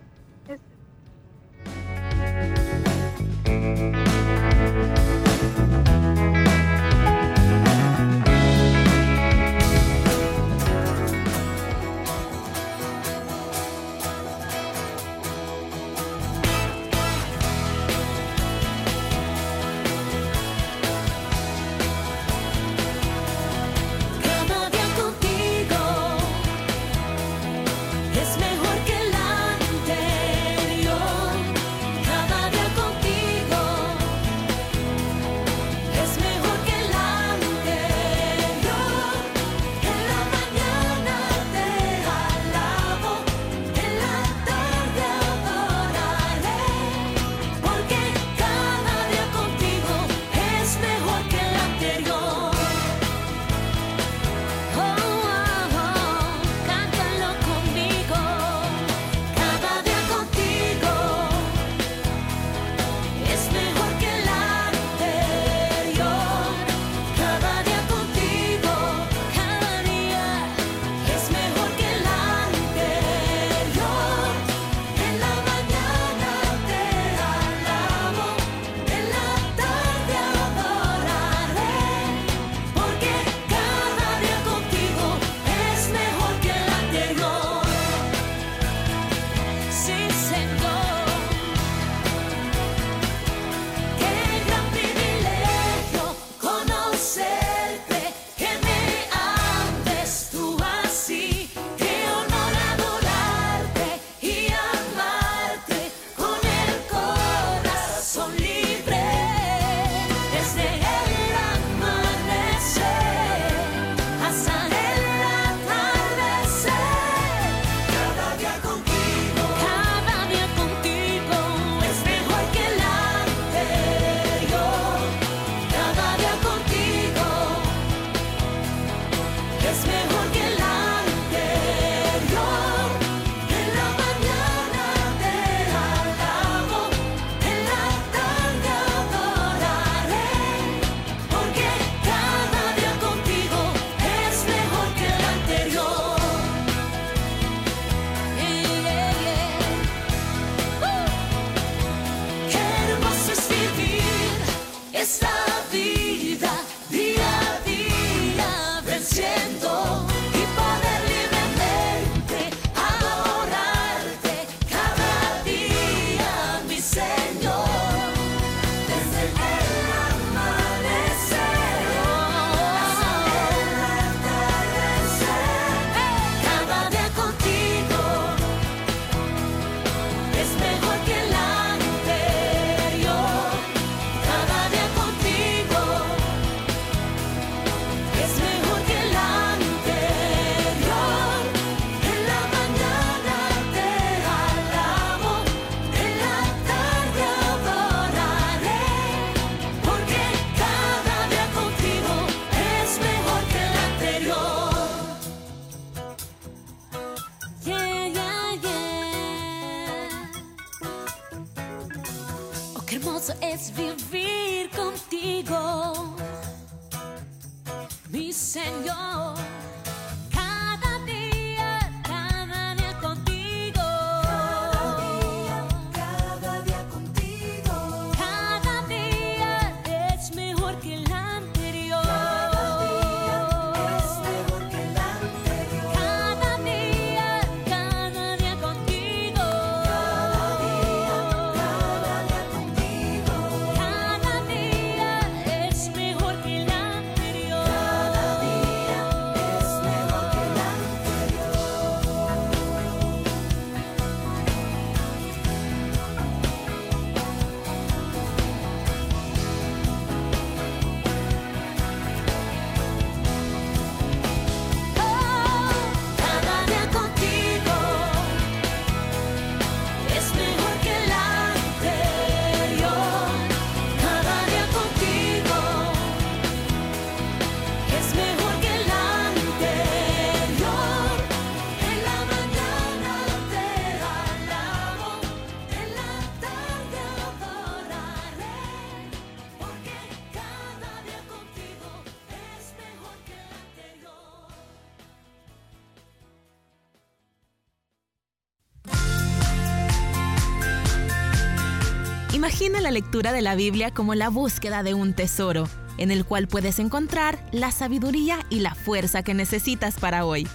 Imagina 302.64 302.80
la 302.80 302.92
lectura 302.92 303.34
de 303.34 303.42
la 303.42 303.56
Biblia 303.56 303.92
como 303.92 304.16
la 304.16 304.30
búsqueda 304.30 304.84
de 304.84 304.94
un 304.94 305.14
tesoro, 305.14 305.68
en 305.98 306.12
el 306.12 306.24
cual 306.24 306.48
puedes 306.48 306.80
encontrar 306.80 307.38
la 307.52 307.72
sabiduría 307.72 308.40
y 308.50 308.62
la 308.62 308.74
fuerza 308.74 309.22
que 309.22 309.34
necesitas 309.34 309.96
para 310.00 310.24
hoy. 310.24 310.48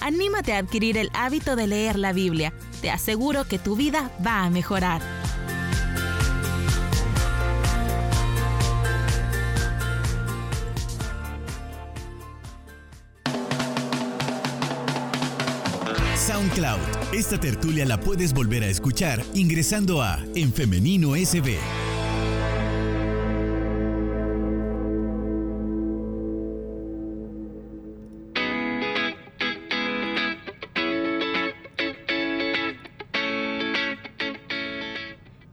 Anímate 0.00 0.52
a 0.52 0.58
adquirir 0.58 0.96
el 0.96 1.10
hábito 1.12 1.56
de 1.56 1.66
leer 1.66 1.98
la 1.98 2.12
Biblia. 2.12 2.52
Te 2.82 2.92
aseguro 2.92 3.48
que 3.48 3.58
tu 3.58 3.74
vida 3.74 4.12
va 4.24 4.44
a 4.44 4.50
mejorar. 4.50 5.02
SoundCloud. 16.56 17.14
Esta 17.14 17.38
tertulia 17.38 17.84
la 17.84 18.00
puedes 18.00 18.32
volver 18.32 18.62
a 18.62 18.68
escuchar 18.68 19.22
ingresando 19.34 20.02
a 20.02 20.24
En 20.34 20.52
Femenino 20.52 21.14
SB. 21.14 21.85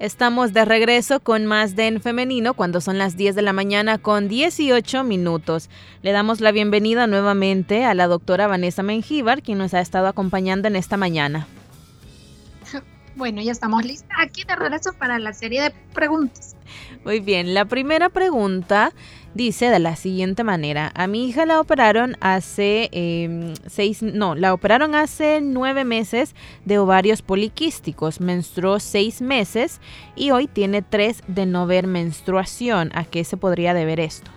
Estamos 0.04 0.52
de 0.52 0.66
regreso 0.66 1.22
con 1.22 1.46
más 1.46 1.78
de 1.78 1.88
En 1.88 2.02
Femenino 2.02 2.56
cuando 2.56 2.82
son 2.82 2.98
las 2.98 3.16
10 3.16 3.36
de 3.36 3.42
la 3.42 3.54
mañana 3.54 4.00
con 4.00 4.28
18 4.28 5.06
minutos. 5.06 5.70
Le 6.02 6.12
damos 6.12 6.42
la 6.42 6.52
bienvenida 6.52 7.08
nuevamente 7.08 7.86
a 7.86 7.94
la 7.94 8.08
doctora 8.08 8.48
Vanessa 8.48 8.84
Mengíbar, 8.84 9.42
quien 9.42 9.60
nos 9.60 9.74
ha 9.74 9.80
estado 9.80 10.08
acompañando 10.08 10.68
en 10.68 10.76
esta 10.76 10.98
mañana. 10.98 11.48
Bueno, 13.16 13.44
ya 13.44 13.52
estamos 13.52 13.86
listas 13.86 14.18
aquí 14.20 14.44
de 14.44 14.56
regreso 14.56 14.92
para 14.98 15.20
la 15.20 15.34
serie 15.34 15.62
de 15.62 15.72
preguntas. 15.94 16.56
Muy 17.06 17.20
bien, 17.20 17.54
la 17.54 17.66
primera 17.66 18.10
pregunta 18.10 18.92
dice 19.34 19.70
de 19.70 19.80
la 19.80 19.96
siguiente 19.96 20.44
manera. 20.44 20.92
A 20.96 21.08
mi 21.08 21.28
hija 21.28 21.46
la 21.46 21.60
operaron 21.60 22.16
hace 22.22 22.90
em, 22.92 23.54
seis, 23.68 24.02
no, 24.02 24.36
la 24.36 24.54
operaron 24.54 24.96
hace 24.96 25.40
nueve 25.42 25.84
meses 25.84 26.36
de 26.66 26.78
ovarios 26.80 27.22
poliquísticos. 27.22 28.20
Menstruó 28.20 28.80
seis 28.80 29.22
meses 29.22 29.82
y 30.16 30.32
hoy 30.32 30.48
tiene 30.48 30.82
tres 30.82 31.22
de 31.28 31.46
no 31.46 31.68
ver 31.68 31.88
menstruación. 31.88 32.92
¿A 32.94 33.06
qué 33.06 33.24
se 33.24 33.38
podría 33.38 33.74
deber 33.74 34.00
esto? 34.00 34.32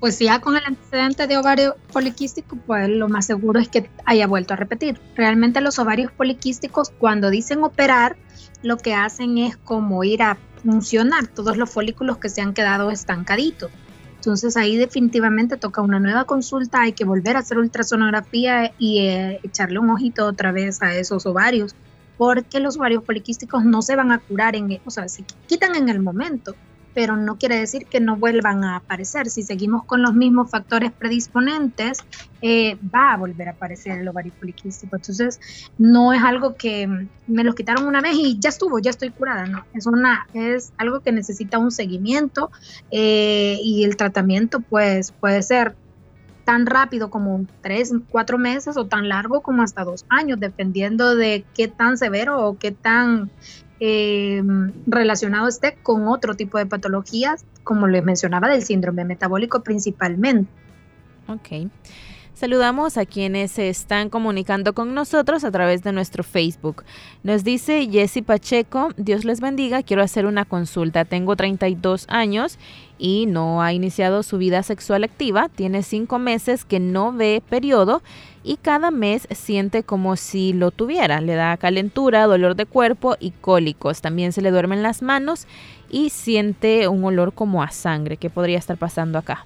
Pues 0.00 0.18
ya 0.18 0.40
con 0.40 0.56
el 0.56 0.62
antecedente 0.64 1.26
de 1.26 1.36
ovario 1.36 1.76
poliquístico, 1.92 2.56
pues 2.66 2.88
lo 2.88 3.10
más 3.10 3.26
seguro 3.26 3.60
es 3.60 3.68
que 3.68 3.90
haya 4.06 4.26
vuelto 4.26 4.54
a 4.54 4.56
repetir. 4.56 4.98
Realmente 5.14 5.60
los 5.60 5.78
ovarios 5.78 6.10
poliquísticos, 6.10 6.90
cuando 6.98 7.28
dicen 7.28 7.62
operar, 7.62 8.16
lo 8.62 8.78
que 8.78 8.94
hacen 8.94 9.36
es 9.36 9.58
como 9.58 10.02
ir 10.02 10.22
a 10.22 10.38
funcionar 10.62 11.26
todos 11.26 11.56
los 11.56 11.70
folículos 11.70 12.18
que 12.18 12.28
se 12.28 12.40
han 12.40 12.54
quedado 12.54 12.90
estancaditos. 12.90 13.70
Entonces 14.16 14.56
ahí 14.56 14.76
definitivamente 14.76 15.56
toca 15.56 15.80
una 15.80 15.98
nueva 15.98 16.24
consulta, 16.24 16.82
hay 16.82 16.92
que 16.92 17.04
volver 17.04 17.36
a 17.36 17.38
hacer 17.38 17.58
ultrasonografía 17.58 18.72
y 18.78 18.98
eh, 19.06 19.40
echarle 19.42 19.78
un 19.78 19.88
ojito 19.88 20.26
otra 20.26 20.52
vez 20.52 20.82
a 20.82 20.94
esos 20.94 21.24
ovarios, 21.24 21.74
porque 22.18 22.60
los 22.60 22.76
ovarios 22.76 23.02
poliquísticos 23.02 23.64
no 23.64 23.80
se 23.80 23.96
van 23.96 24.12
a 24.12 24.18
curar, 24.18 24.56
en, 24.56 24.78
o 24.84 24.90
sea, 24.90 25.08
se 25.08 25.24
quitan 25.46 25.74
en 25.74 25.88
el 25.88 26.00
momento, 26.00 26.54
pero 26.94 27.16
no 27.16 27.38
quiere 27.38 27.58
decir 27.58 27.86
que 27.86 28.00
no 28.00 28.16
vuelvan 28.16 28.64
a 28.64 28.76
aparecer. 28.76 29.28
Si 29.30 29.42
seguimos 29.42 29.84
con 29.84 30.02
los 30.02 30.14
mismos 30.14 30.50
factores 30.50 30.92
predisponentes, 30.92 31.98
eh, 32.42 32.76
va 32.94 33.12
a 33.12 33.16
volver 33.16 33.48
a 33.48 33.52
aparecer 33.52 33.98
el 33.98 34.08
ovario 34.08 34.32
poliquístico. 34.38 34.96
Entonces, 34.96 35.38
no 35.78 36.12
es 36.12 36.22
algo 36.22 36.56
que 36.56 36.88
me 37.26 37.44
los 37.44 37.54
quitaron 37.54 37.86
una 37.86 38.00
vez 38.00 38.14
y 38.16 38.38
ya 38.40 38.48
estuvo, 38.48 38.78
ya 38.78 38.90
estoy 38.90 39.10
curada, 39.10 39.46
no. 39.46 39.64
Es, 39.72 39.86
una, 39.86 40.26
es 40.32 40.72
algo 40.78 41.00
que 41.00 41.12
necesita 41.12 41.58
un 41.58 41.70
seguimiento 41.70 42.50
eh, 42.90 43.58
y 43.62 43.84
el 43.84 43.96
tratamiento 43.96 44.60
pues 44.60 45.12
puede 45.12 45.42
ser 45.42 45.76
tan 46.44 46.66
rápido 46.66 47.10
como 47.10 47.46
tres, 47.60 47.92
cuatro 48.08 48.36
meses 48.36 48.76
o 48.76 48.86
tan 48.86 49.08
largo 49.08 49.40
como 49.40 49.62
hasta 49.62 49.84
dos 49.84 50.04
años, 50.08 50.40
dependiendo 50.40 51.14
de 51.14 51.44
qué 51.54 51.68
tan 51.68 51.96
severo 51.96 52.44
o 52.44 52.58
qué 52.58 52.72
tan 52.72 53.30
eh, 53.80 54.42
relacionado 54.86 55.48
esté 55.48 55.76
con 55.82 56.06
otro 56.08 56.36
tipo 56.36 56.58
de 56.58 56.66
patologías, 56.66 57.44
como 57.64 57.86
les 57.88 58.04
mencionaba, 58.04 58.48
del 58.48 58.62
síndrome 58.62 59.04
metabólico 59.04 59.62
principalmente. 59.62 60.50
Ok. 61.26 61.70
Saludamos 62.40 62.96
a 62.96 63.04
quienes 63.04 63.50
se 63.50 63.68
están 63.68 64.08
comunicando 64.08 64.72
con 64.72 64.94
nosotros 64.94 65.44
a 65.44 65.50
través 65.50 65.82
de 65.82 65.92
nuestro 65.92 66.24
Facebook. 66.24 66.84
Nos 67.22 67.44
dice 67.44 67.86
Jessy 67.92 68.22
Pacheco, 68.22 68.88
Dios 68.96 69.26
les 69.26 69.42
bendiga, 69.42 69.82
quiero 69.82 70.02
hacer 70.02 70.24
una 70.24 70.46
consulta. 70.46 71.04
Tengo 71.04 71.36
32 71.36 72.06
años 72.08 72.58
y 72.96 73.26
no 73.26 73.60
ha 73.60 73.74
iniciado 73.74 74.22
su 74.22 74.38
vida 74.38 74.62
sexual 74.62 75.04
activa. 75.04 75.50
Tiene 75.50 75.82
cinco 75.82 76.18
meses 76.18 76.64
que 76.64 76.80
no 76.80 77.12
ve 77.12 77.42
periodo 77.46 78.00
y 78.42 78.56
cada 78.56 78.90
mes 78.90 79.28
siente 79.32 79.82
como 79.82 80.16
si 80.16 80.54
lo 80.54 80.70
tuviera. 80.70 81.20
Le 81.20 81.34
da 81.34 81.58
calentura, 81.58 82.24
dolor 82.24 82.56
de 82.56 82.64
cuerpo 82.64 83.16
y 83.20 83.32
cólicos. 83.32 84.00
También 84.00 84.32
se 84.32 84.40
le 84.40 84.50
duermen 84.50 84.82
las 84.82 85.02
manos 85.02 85.46
y 85.90 86.08
siente 86.08 86.88
un 86.88 87.04
olor 87.04 87.34
como 87.34 87.62
a 87.62 87.70
sangre. 87.70 88.16
¿Qué 88.16 88.30
podría 88.30 88.56
estar 88.56 88.78
pasando 88.78 89.18
acá? 89.18 89.44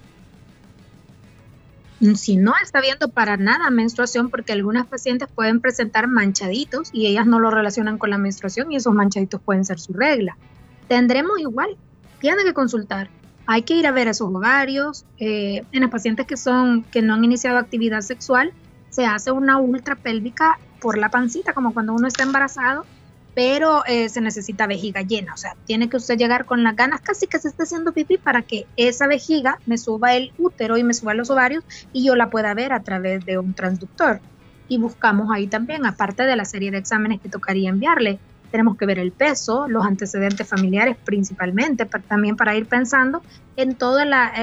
Si 2.15 2.35
no 2.35 2.53
está 2.61 2.81
viendo 2.81 3.09
para 3.09 3.37
nada 3.37 3.69
menstruación, 3.69 4.29
porque 4.29 4.53
algunas 4.53 4.85
pacientes 4.85 5.29
pueden 5.33 5.61
presentar 5.61 6.07
manchaditos 6.07 6.89
y 6.91 7.07
ellas 7.07 7.25
no 7.25 7.39
lo 7.39 7.51
relacionan 7.51 7.97
con 7.97 8.09
la 8.09 8.17
menstruación 8.17 8.71
y 8.71 8.75
esos 8.75 8.93
manchaditos 8.93 9.41
pueden 9.41 9.65
ser 9.65 9.79
su 9.79 9.93
regla. 9.93 10.37
Tendremos 10.87 11.39
igual, 11.39 11.77
tiene 12.19 12.43
que 12.43 12.53
consultar. 12.53 13.09
Hay 13.47 13.61
que 13.61 13.75
ir 13.75 13.87
a 13.87 13.91
ver 13.91 14.07
esos 14.07 14.27
ovarios. 14.27 15.05
Eh, 15.19 15.63
en 15.71 15.81
las 15.81 15.91
pacientes 15.91 16.25
que 16.25 16.35
son 16.35 16.83
que 16.83 17.01
no 17.01 17.13
han 17.13 17.23
iniciado 17.23 17.57
actividad 17.57 18.01
sexual, 18.01 18.51
se 18.89 19.05
hace 19.05 19.31
una 19.31 19.57
ultra 19.57 19.95
pélvica 19.95 20.57
por 20.79 20.97
la 20.97 21.09
pancita, 21.09 21.53
como 21.53 21.73
cuando 21.73 21.93
uno 21.93 22.07
está 22.07 22.23
embarazado, 22.23 22.85
pero 23.35 23.83
eh, 23.85 24.07
se 24.07 24.21
necesita 24.21 24.65
vejiga 24.65 25.01
llena, 25.01 25.33
o 25.33 25.37
sea, 25.37 25.55
tiene 25.65 25.89
que 25.89 25.97
usted 25.97 26.17
llegar 26.17 26.45
con 26.45 26.63
las 26.63 26.75
ganas 26.75 27.01
casi 27.01 27.27
que 27.27 27.37
se 27.37 27.49
esté 27.49 27.63
haciendo 27.63 27.91
pipí 27.91 28.17
para 28.17 28.41
que 28.41 28.65
esa 28.77 29.07
vejiga 29.07 29.59
me 29.65 29.77
suba 29.77 30.15
el 30.15 30.31
útero 30.37 30.77
y 30.77 30.83
me 30.83 30.93
suba 30.93 31.13
los 31.13 31.29
ovarios 31.29 31.65
y 31.91 32.05
yo 32.05 32.15
la 32.15 32.29
pueda 32.29 32.53
ver 32.53 32.71
a 32.71 32.79
través 32.79 33.25
de 33.25 33.37
un 33.37 33.53
transductor. 33.53 34.21
Y 34.69 34.79
buscamos 34.79 35.29
ahí 35.31 35.47
también, 35.47 35.85
aparte 35.85 36.23
de 36.23 36.35
la 36.35 36.45
serie 36.45 36.71
de 36.71 36.77
exámenes 36.77 37.19
que 37.19 37.29
tocaría 37.29 37.69
enviarle, 37.69 38.19
tenemos 38.51 38.77
que 38.77 38.85
ver 38.85 38.99
el 38.99 39.11
peso, 39.11 39.67
los 39.67 39.85
antecedentes 39.85 40.47
familiares 40.47 40.95
principalmente, 41.03 41.85
también 41.85 42.37
para 42.37 42.55
ir 42.55 42.67
pensando 42.67 43.21
en 43.57 43.75
toda 43.75 44.05
la 44.05 44.33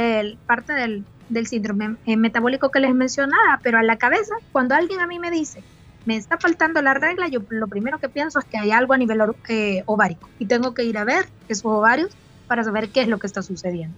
parte 0.46 0.74
del, 0.74 1.04
síndrome 1.46 1.96
eh, 2.04 2.18
metabólico 2.18 2.70
que 2.70 2.78
les 2.78 2.94
mencionaba, 2.94 3.58
pero 3.62 3.78
a 3.78 3.82
la 3.82 3.96
cabeza, 3.96 4.34
cuando 4.52 4.74
alguien 4.74 5.00
a 5.00 5.06
mí 5.06 5.18
me 5.18 5.30
dice, 5.30 5.64
me 6.04 6.16
está 6.16 6.38
faltando 6.38 6.82
la 6.82 6.94
regla, 6.94 7.28
yo 7.28 7.40
lo 7.48 7.68
primero 7.68 7.98
que 7.98 8.08
pienso 8.08 8.38
es 8.38 8.44
que 8.44 8.58
hay 8.58 8.70
algo 8.70 8.92
a 8.92 8.98
nivel 8.98 9.20
eh, 9.48 9.82
ovárico 9.86 10.28
y 10.38 10.46
tengo 10.46 10.74
que 10.74 10.84
ir 10.84 10.98
a 10.98 11.04
ver 11.04 11.26
esos 11.48 11.66
ovarios 11.66 12.10
para 12.46 12.64
saber 12.64 12.90
qué 12.90 13.02
es 13.02 13.08
lo 13.08 13.18
que 13.18 13.26
está 13.26 13.42
sucediendo. 13.42 13.96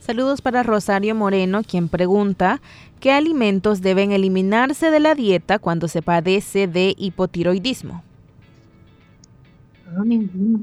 Saludos 0.00 0.42
para 0.42 0.62
Rosario 0.62 1.14
Moreno, 1.14 1.62
quien 1.62 1.88
pregunta, 1.88 2.60
¿qué 3.00 3.12
alimentos 3.12 3.80
deben 3.80 4.12
eliminarse 4.12 4.90
de 4.90 5.00
la 5.00 5.14
dieta 5.14 5.58
cuando 5.58 5.88
se 5.88 6.02
padece 6.02 6.66
de 6.66 6.94
hipotiroidismo? 6.98 8.02
No, 9.94 10.04
ninguno. 10.04 10.60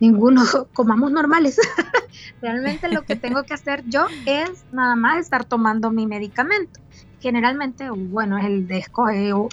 Ninguno. 0.00 0.42
Comamos 0.72 1.12
normales. 1.12 1.58
Realmente 2.42 2.88
lo 2.90 3.02
que 3.02 3.16
tengo 3.24 3.44
que 3.44 3.54
hacer 3.54 3.84
yo 3.86 4.06
es 4.26 4.64
nada 4.72 4.96
más 4.96 5.18
estar 5.20 5.44
tomando 5.44 5.90
mi 5.90 6.06
medicamento. 6.06 6.80
Generalmente, 7.22 7.88
bueno, 7.88 8.36
es 8.36 8.44
el 8.44 8.66
de 8.66 8.84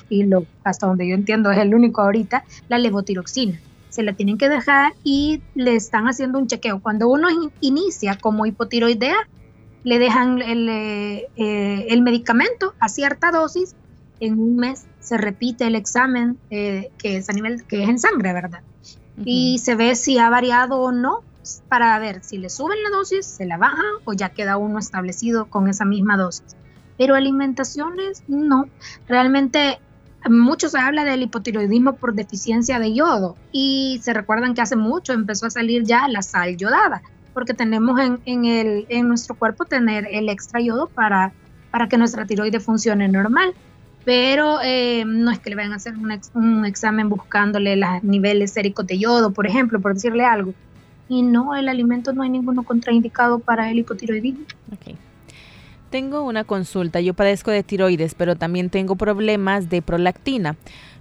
y 0.10 0.24
lo, 0.24 0.46
hasta 0.64 0.88
donde 0.88 1.08
yo 1.08 1.16
entiendo 1.16 1.52
es 1.52 1.60
el 1.60 1.74
único 1.76 2.02
ahorita, 2.02 2.44
la 2.68 2.78
levotiroxina 2.78 3.60
se 3.90 4.04
la 4.04 4.14
tienen 4.14 4.38
que 4.38 4.50
dejar 4.50 4.94
y 5.04 5.42
le 5.56 5.76
están 5.76 6.06
haciendo 6.06 6.40
un 6.40 6.48
chequeo. 6.48 6.80
Cuando 6.80 7.10
uno 7.10 7.28
inicia 7.60 8.18
como 8.18 8.46
hipotiroidea, 8.46 9.18
le 9.84 10.00
dejan 10.00 10.42
el, 10.42 10.70
eh, 10.70 11.28
eh, 11.36 11.86
el 11.90 12.02
medicamento 12.02 12.74
a 12.80 12.88
cierta 12.88 13.32
dosis, 13.32 13.76
en 14.20 14.40
un 14.40 14.58
mes 14.58 14.86
se 15.00 15.18
repite 15.18 15.66
el 15.66 15.76
examen 15.76 16.38
eh, 16.50 16.92
que 16.98 17.18
es 17.18 17.30
a 17.30 17.34
nivel 17.34 17.66
que 17.66 17.84
es 17.84 17.90
en 17.90 18.00
sangre, 18.00 18.34
¿verdad? 18.34 18.62
Y 19.26 19.58
se 19.60 19.76
ve 19.76 19.96
si 19.96 20.18
ha 20.18 20.30
variado 20.30 20.80
o 20.80 20.92
no 20.92 21.24
para 21.68 21.98
ver 22.00 22.24
si 22.24 22.38
le 22.38 22.50
suben 22.50 22.82
la 22.84 22.90
dosis, 22.90 23.26
se 23.26 23.46
la 23.46 23.58
bajan 23.58 23.86
o 24.06 24.14
ya 24.14 24.30
queda 24.30 24.58
uno 24.58 24.80
establecido 24.80 25.50
con 25.50 25.68
esa 25.68 25.84
misma 25.84 26.16
dosis. 26.16 26.56
Pero 27.00 27.16
alimentaciones 27.16 28.24
no, 28.28 28.66
realmente 29.08 29.80
mucho 30.30 30.68
se 30.68 30.78
habla 30.78 31.06
del 31.06 31.22
hipotiroidismo 31.24 31.94
por 31.96 32.14
deficiencia 32.14 32.78
de 32.78 32.94
yodo 32.94 33.38
y 33.54 34.02
se 34.04 34.14
recuerdan 34.14 34.54
que 34.54 34.60
hace 34.60 34.76
mucho 34.76 35.14
empezó 35.14 35.46
a 35.46 35.50
salir 35.50 35.86
ya 35.86 36.10
la 36.10 36.22
sal 36.22 36.58
yodada, 36.58 37.02
porque 37.34 37.54
tenemos 37.54 38.02
en, 38.26 38.46
el, 38.46 38.86
en 38.90 39.08
nuestro 39.08 39.36
cuerpo 39.36 39.64
tener 39.64 40.10
el 40.12 40.28
extra 40.28 40.60
yodo 40.60 40.88
para, 40.88 41.32
para 41.72 41.88
que 41.88 41.98
nuestra 41.98 42.26
tiroide 42.26 42.60
funcione 42.60 43.08
normal. 43.08 43.54
Pero 44.04 44.60
eh, 44.62 45.06
no 45.06 45.32
es 45.32 45.40
que 45.40 45.52
le 45.52 45.56
vayan 45.56 45.72
a 45.72 45.78
hacer 45.78 45.94
un, 45.96 46.20
un 46.34 46.66
examen 46.66 47.08
buscándole 47.08 47.78
los 47.78 48.04
niveles 48.04 48.52
séricos 48.52 48.86
de 48.88 49.00
yodo, 49.00 49.32
por 49.32 49.48
ejemplo, 49.48 49.80
por 49.80 49.94
decirle 49.94 50.26
algo. 50.26 50.54
Y 51.08 51.22
no, 51.22 51.56
el 51.56 51.70
alimento 51.70 52.12
no 52.12 52.24
hay 52.24 52.30
ninguno 52.30 52.64
contraindicado 52.64 53.40
para 53.40 53.72
el 53.72 53.80
hipotiroidismo. 53.80 54.46
Okay. 54.74 54.98
Tengo 55.90 56.22
una 56.22 56.44
consulta, 56.44 57.02
yo 57.02 57.16
padezco 57.16 57.50
de 57.50 57.64
tiroides, 57.64 58.14
pero 58.14 58.36
también 58.36 58.70
tengo 58.70 58.96
problemas 58.96 59.70
de 59.70 59.82
prolactina. 59.82 60.56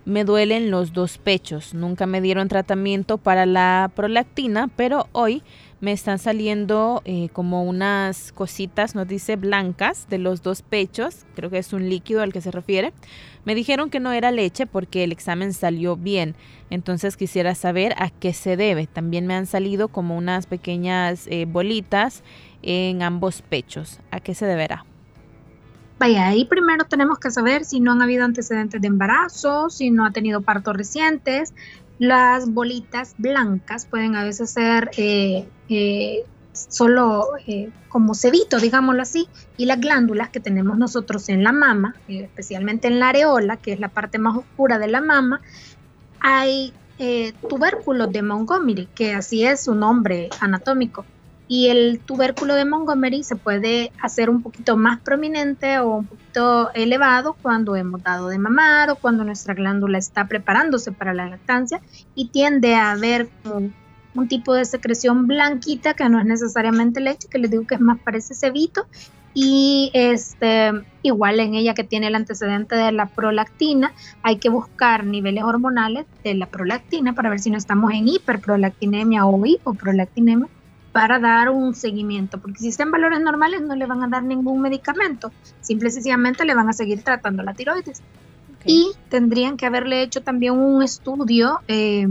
Me 0.06 0.24
duelen 0.24 0.70
los 0.70 0.94
dos 0.94 1.18
pechos. 1.18 1.74
Nunca 1.74 2.06
me 2.06 2.22
dieron 2.22 2.48
tratamiento 2.48 3.18
para 3.18 3.44
la 3.44 3.90
prolactina, 3.94 4.70
pero 4.76 5.06
hoy 5.12 5.42
me 5.80 5.92
están 5.92 6.18
saliendo 6.18 7.02
eh, 7.04 7.28
como 7.32 7.62
unas 7.62 8.32
cositas, 8.32 8.94
nos 8.94 9.06
dice 9.06 9.36
blancas, 9.36 10.08
de 10.08 10.18
los 10.18 10.42
dos 10.42 10.62
pechos. 10.62 11.24
Creo 11.34 11.50
que 11.50 11.58
es 11.58 11.72
un 11.72 11.88
líquido 11.88 12.22
al 12.22 12.32
que 12.32 12.40
se 12.40 12.50
refiere. 12.50 12.92
Me 13.44 13.54
dijeron 13.54 13.88
que 13.88 14.00
no 14.00 14.12
era 14.12 14.30
leche 14.30 14.66
porque 14.66 15.04
el 15.04 15.12
examen 15.12 15.52
salió 15.52 15.96
bien. 15.96 16.34
Entonces 16.70 17.16
quisiera 17.16 17.54
saber 17.54 17.94
a 17.96 18.10
qué 18.10 18.32
se 18.32 18.56
debe. 18.56 18.86
También 18.86 19.26
me 19.26 19.34
han 19.34 19.46
salido 19.46 19.88
como 19.88 20.16
unas 20.16 20.46
pequeñas 20.46 21.26
eh, 21.28 21.46
bolitas 21.46 22.22
en 22.62 23.02
ambos 23.02 23.42
pechos. 23.42 24.00
¿A 24.10 24.20
qué 24.20 24.34
se 24.34 24.46
deberá? 24.46 24.84
Vaya, 25.98 26.28
ahí 26.28 26.44
primero 26.44 26.84
tenemos 26.84 27.18
que 27.18 27.30
saber 27.30 27.64
si 27.64 27.80
no 27.80 27.90
han 27.92 28.02
habido 28.02 28.24
antecedentes 28.24 28.80
de 28.80 28.86
embarazo, 28.86 29.68
si 29.68 29.90
no 29.90 30.06
ha 30.06 30.12
tenido 30.12 30.42
partos 30.42 30.76
recientes. 30.76 31.52
Las 31.98 32.52
bolitas 32.52 33.14
blancas 33.18 33.86
pueden 33.86 34.14
a 34.14 34.24
veces 34.24 34.50
ser 34.50 34.90
eh, 34.96 35.48
eh, 35.68 36.24
solo 36.52 37.30
eh, 37.46 37.70
como 37.88 38.14
cebito, 38.14 38.58
digámoslo 38.58 39.02
así, 39.02 39.28
y 39.56 39.66
las 39.66 39.80
glándulas 39.80 40.28
que 40.28 40.40
tenemos 40.40 40.78
nosotros 40.78 41.28
en 41.28 41.42
la 41.42 41.52
mama, 41.52 41.96
especialmente 42.06 42.86
en 42.88 43.00
la 43.00 43.08
areola, 43.08 43.56
que 43.56 43.72
es 43.72 43.80
la 43.80 43.88
parte 43.88 44.18
más 44.18 44.36
oscura 44.36 44.78
de 44.78 44.88
la 44.88 45.00
mama, 45.00 45.40
hay 46.20 46.72
tubérculos 47.48 48.10
de 48.10 48.22
Montgomery, 48.22 48.88
que 48.92 49.14
así 49.14 49.46
es 49.46 49.62
su 49.62 49.74
nombre 49.76 50.30
anatómico 50.40 51.04
y 51.48 51.68
el 51.68 52.00
tubérculo 52.00 52.54
de 52.54 52.66
Montgomery 52.66 53.24
se 53.24 53.34
puede 53.34 53.90
hacer 54.02 54.28
un 54.28 54.42
poquito 54.42 54.76
más 54.76 55.00
prominente 55.00 55.78
o 55.78 55.96
un 55.96 56.06
poquito 56.06 56.70
elevado 56.74 57.36
cuando 57.40 57.74
hemos 57.74 58.02
dado 58.02 58.28
de 58.28 58.38
mamar 58.38 58.90
o 58.90 58.96
cuando 58.96 59.24
nuestra 59.24 59.54
glándula 59.54 59.96
está 59.96 60.28
preparándose 60.28 60.92
para 60.92 61.14
la 61.14 61.26
lactancia 61.26 61.80
y 62.14 62.28
tiende 62.28 62.74
a 62.74 62.92
haber 62.92 63.30
como 63.42 63.70
un 64.14 64.28
tipo 64.28 64.52
de 64.52 64.66
secreción 64.66 65.26
blanquita 65.26 65.94
que 65.94 66.08
no 66.08 66.20
es 66.20 66.26
necesariamente 66.26 67.00
leche, 67.00 67.28
que 67.28 67.38
les 67.38 67.50
digo 67.50 67.66
que 67.66 67.76
es 67.76 67.80
más 67.80 67.98
parece 67.98 68.34
cebito 68.34 68.86
y 69.32 69.90
este 69.94 70.72
igual 71.02 71.40
en 71.40 71.54
ella 71.54 71.72
que 71.72 71.84
tiene 71.84 72.08
el 72.08 72.14
antecedente 72.14 72.74
de 72.74 72.92
la 72.92 73.06
prolactina, 73.06 73.92
hay 74.22 74.36
que 74.36 74.50
buscar 74.50 75.04
niveles 75.04 75.44
hormonales 75.44 76.04
de 76.24 76.34
la 76.34 76.46
prolactina 76.46 77.14
para 77.14 77.30
ver 77.30 77.38
si 77.38 77.50
no 77.50 77.56
estamos 77.56 77.92
en 77.92 78.08
hiperprolactinemia 78.08 79.24
o 79.24 79.46
hipoprolactinemia 79.46 80.48
para 80.98 81.20
dar 81.20 81.48
un 81.48 81.76
seguimiento, 81.76 82.40
porque 82.40 82.58
si 82.58 82.68
está 82.68 82.82
en 82.82 82.90
valores 82.90 83.20
normales 83.20 83.62
no 83.62 83.76
le 83.76 83.86
van 83.86 84.02
a 84.02 84.08
dar 84.08 84.24
ningún 84.24 84.60
medicamento, 84.60 85.30
simple 85.60 85.90
y 85.90 85.92
sencillamente 85.92 86.44
le 86.44 86.56
van 86.56 86.68
a 86.68 86.72
seguir 86.72 87.04
tratando 87.04 87.44
la 87.44 87.54
tiroides. 87.54 88.02
Y 88.64 88.90
tendrían 89.08 89.56
que 89.56 89.64
haberle 89.64 90.02
hecho 90.02 90.22
también 90.22 90.54
un 90.54 90.82
estudio 90.82 91.60
eh, 91.68 92.08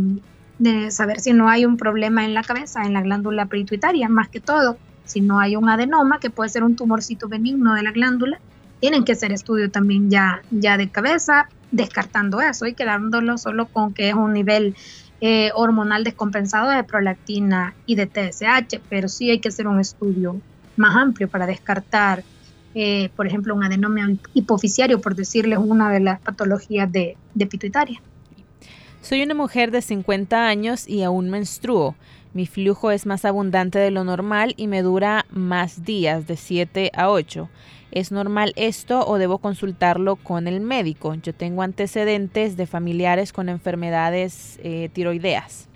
de 0.58 0.90
saber 0.92 1.20
si 1.20 1.34
no 1.34 1.50
hay 1.50 1.66
un 1.66 1.76
problema 1.76 2.24
en 2.24 2.34
la 2.34 2.44
cabeza, 2.44 2.84
en 2.84 2.94
la 2.94 3.02
glándula 3.02 3.48
pituitaria, 3.48 4.08
más 4.08 4.30
que 4.30 4.40
todo, 4.40 4.78
si 5.04 5.20
no 5.20 5.42
hay 5.42 5.58
un 5.58 5.68
adenoma, 5.68 6.22
que 6.22 6.30
puede 6.30 6.50
ser 6.50 6.64
un 6.64 6.78
tumorcito 6.78 7.28
benigno 7.28 7.74
de 7.74 7.84
la 7.84 7.92
glándula, 7.92 8.40
tienen 8.80 9.04
que 9.04 9.12
hacer 9.12 9.34
estudio 9.34 9.70
también 9.70 10.10
ya, 10.10 10.44
ya 10.50 10.78
de 10.78 10.90
cabeza, 10.90 11.50
descartando 11.72 12.40
eso 12.40 12.66
y 12.66 12.74
quedándolo 12.74 13.38
solo 13.38 13.66
con 13.66 13.94
que 13.94 14.08
es 14.08 14.16
un 14.16 14.32
nivel 14.32 14.78
eh, 15.20 15.50
hormonal 15.56 16.04
descompensado 16.04 16.70
de 16.70 16.84
prolactina 16.84 17.74
y 17.86 17.96
de 17.96 18.06
TSH, 18.06 18.82
pero 18.88 19.08
sí 19.08 19.32
hay 19.32 19.40
que 19.40 19.50
hacer 19.50 19.68
un 19.68 19.80
estudio 19.80 20.40
más 20.76 20.96
amplio 20.96 21.28
para 21.28 21.48
descartar, 21.48 22.24
eh, 22.76 23.10
por 23.16 23.26
ejemplo, 23.26 23.56
un 23.56 23.64
adenoma 23.64 24.12
hipoficiario, 24.36 25.02
por 25.02 25.16
decirles 25.16 25.58
una 25.58 25.92
de 25.92 26.02
las 26.02 26.20
patologías 26.20 26.92
de, 26.92 27.18
pituitaria. 27.50 28.00
Soy 29.02 29.24
una 29.24 29.34
mujer 29.34 29.72
de 29.72 29.82
50 29.82 30.48
años 30.48 30.88
y 30.88 31.02
aún 31.02 31.30
menstruo. 31.30 31.96
Mi 32.34 32.46
flujo 32.46 32.92
es 32.92 33.08
más 33.08 33.26
abundante 33.26 33.80
de 33.80 33.90
lo 33.90 34.04
normal 34.04 34.54
y 34.58 34.68
me 34.68 34.84
dura 34.84 35.26
más 35.32 35.84
días, 35.84 36.28
de 36.28 36.38
7 36.38 36.92
a 36.94 37.10
8. 37.10 37.50
¿Es 37.92 38.12
normal 38.12 38.54
esto 38.58 39.08
o 39.08 39.18
debo 39.18 39.38
consultarlo 39.38 40.18
con 40.18 40.48
el 40.48 40.60
médico? 40.60 41.14
Yo 41.16 41.34
tengo 41.34 41.62
antecedentes 41.62 42.58
de 42.58 42.68
familiares 42.68 43.32
con 43.32 43.50
enfermedades 43.50 44.60
eh, 44.62 44.90
tiroideas. 44.94 45.68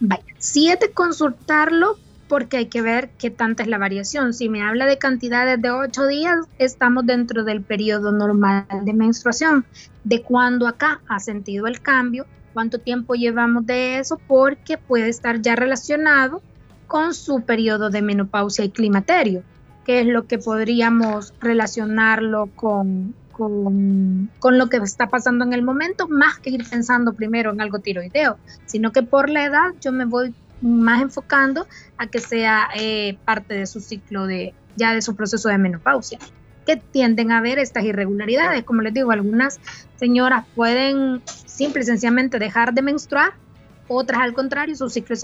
Vaya, 0.00 0.22
sí 0.38 0.70
consultarlo 0.94 1.98
porque 2.28 2.58
hay 2.58 2.66
que 2.66 2.82
ver 2.82 3.10
qué 3.18 3.30
tanta 3.30 3.62
es 3.62 3.68
la 3.68 3.78
variación. 3.78 4.32
Si 4.32 4.48
me 4.48 4.62
habla 4.62 4.86
de 4.86 4.98
cantidades 4.98 5.60
de 5.60 5.70
8 5.70 6.06
días, 6.06 6.46
estamos 6.58 7.04
dentro 7.06 7.42
del 7.42 7.62
periodo 7.62 8.12
normal 8.12 8.66
de 8.82 8.92
menstruación. 8.92 9.64
De 10.04 10.22
cuándo 10.22 10.68
acá 10.68 11.00
ha 11.08 11.18
sentido 11.18 11.66
el 11.66 11.80
cambio, 11.80 12.26
cuánto 12.52 12.78
tiempo 12.78 13.14
llevamos 13.14 13.66
de 13.66 13.98
eso, 13.98 14.20
porque 14.28 14.78
puede 14.78 15.08
estar 15.08 15.40
ya 15.40 15.56
relacionado 15.56 16.42
con 16.86 17.12
su 17.12 17.42
periodo 17.42 17.90
de 17.90 18.02
menopausia 18.02 18.64
y 18.64 18.70
climaterio 18.70 19.42
qué 19.88 20.00
es 20.00 20.06
lo 20.06 20.26
que 20.26 20.36
podríamos 20.36 21.32
relacionarlo 21.40 22.50
con, 22.54 23.14
con, 23.32 24.30
con, 24.38 24.58
lo 24.58 24.68
que 24.68 24.76
está 24.76 25.08
pasando 25.08 25.46
en 25.46 25.54
el 25.54 25.62
momento, 25.62 26.06
más 26.08 26.38
que 26.38 26.50
ir 26.50 26.68
pensando 26.68 27.14
primero 27.14 27.52
en 27.52 27.62
algo 27.62 27.78
tiroideo, 27.78 28.36
sino 28.66 28.92
que 28.92 29.02
por 29.02 29.30
la 29.30 29.46
edad 29.46 29.70
yo 29.80 29.90
me 29.90 30.04
voy 30.04 30.34
más 30.60 31.00
enfocando 31.00 31.66
a 31.96 32.06
que 32.06 32.20
sea 32.20 32.68
eh, 32.76 33.16
parte 33.24 33.54
de 33.54 33.66
su 33.66 33.80
ciclo 33.80 34.26
de 34.26 34.52
ya 34.76 34.92
de 34.92 35.00
su 35.00 35.16
proceso 35.16 35.48
de 35.48 35.56
menopausia 35.56 36.18
que 36.66 36.76
tienden 36.76 37.32
a 37.32 37.40
ver 37.40 37.58
estas 37.58 37.84
irregularidades. 37.84 38.64
Como 38.64 38.82
les 38.82 38.92
digo, 38.92 39.10
algunas 39.10 39.58
señoras 39.96 40.44
pueden 40.54 41.22
simple 41.46 41.80
y 41.80 41.86
sencillamente 41.86 42.38
dejar 42.38 42.74
de 42.74 42.82
menstruar 42.82 43.32
otras 43.88 44.20
al 44.20 44.34
contrario, 44.34 44.76
sus 44.76 44.92
ciclos 44.92 45.20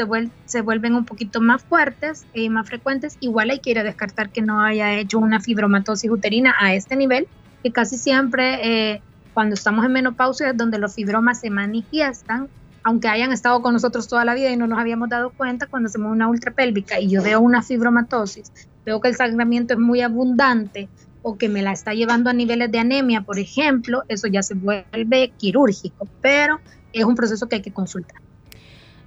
se, 0.47 0.61
vuelven 0.63 0.95
un 0.95 1.05
poquito 1.05 1.41
más 1.41 1.63
fuertes 1.63 2.27
y 2.35 2.49
más 2.49 2.67
frecuentes. 2.67 3.17
Igual 3.21 3.51
hay 3.51 3.61
que 3.61 3.71
ir 3.71 3.79
a 3.79 3.83
descartar 3.83 4.31
que 4.31 4.43
no 4.43 4.61
haya 4.61 4.95
hecho 4.95 5.19
una 5.19 5.41
fibromatosis 5.41 6.11
uterina 6.11 6.55
a 6.59 6.75
este 6.75 6.97
nivel, 6.97 7.29
que 7.63 7.73
casi 7.73 7.97
siempre 7.97 8.93
eh, 8.95 9.03
cuando 9.35 9.55
estamos 9.55 9.85
en 9.85 9.93
menopausia 9.93 10.51
es 10.51 10.57
donde 10.57 10.79
los 10.79 10.95
fibromas 10.95 11.41
se 11.41 11.51
manifiestan 11.51 12.49
aunque 12.85 13.09
hayan 13.09 13.33
estado 13.33 13.63
con 13.63 13.73
nosotros 13.73 14.07
toda 14.09 14.27
la 14.27 14.35
vida 14.35 14.51
y 14.51 14.57
no 14.59 14.67
nos 14.67 14.79
habíamos 14.79 15.09
dado 15.09 15.31
cuenta, 15.31 15.67
cuando 15.67 15.89
hacemos 15.89 16.13
una 16.13 16.29
ultrapélvica 16.29 17.01
y 17.01 17.09
yo 17.09 17.23
veo 17.23 17.41
una 17.41 17.63
fibromatosis, 17.63 18.53
veo 18.85 19.01
que 19.01 19.09
el 19.09 19.17
sangramiento 19.17 19.73
es 19.73 19.81
muy 19.81 20.03
abundante 20.03 20.91
o 21.23 21.39
que 21.39 21.49
me 21.49 21.63
la 21.63 21.73
está 21.73 21.95
llevando 21.95 22.29
a 22.29 22.35
niveles 22.35 22.71
de 22.71 22.79
anemia, 22.79 23.23
por 23.23 23.39
ejemplo, 23.39 24.03
eso 24.09 24.29
ya 24.29 24.43
se 24.43 24.53
vuelve 24.53 25.33
quirúrgico, 25.39 26.07
pero 26.21 26.61
es 26.93 27.05
un 27.05 27.15
proceso 27.15 27.49
que 27.49 27.57
hay 27.57 27.63
que 27.63 27.73
consultar. 27.73 28.21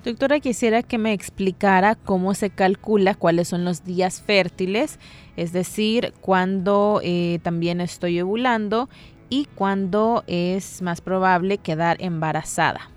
Doctora, 0.04 0.40
quisiera 0.40 0.84
que 0.84 0.98
me 0.98 1.12
explicara 1.12 1.96
cómo 1.96 2.34
se 2.34 2.50
calcula 2.50 3.14
cuáles 3.14 3.50
son 3.50 3.66
los 3.66 3.84
días 3.84 4.22
fértiles, 4.22 5.00
es 5.36 5.52
decir, 5.52 6.14
cuándo 6.22 7.02
eh, 7.04 7.40
también 7.44 7.82
estoy 7.82 8.22
ovulando 8.22 8.90
y 9.30 9.48
cuándo 9.56 10.24
es 10.28 10.82
más 10.82 11.02
probable 11.02 11.58
quedar 11.58 11.98
embarazada. 12.00 12.90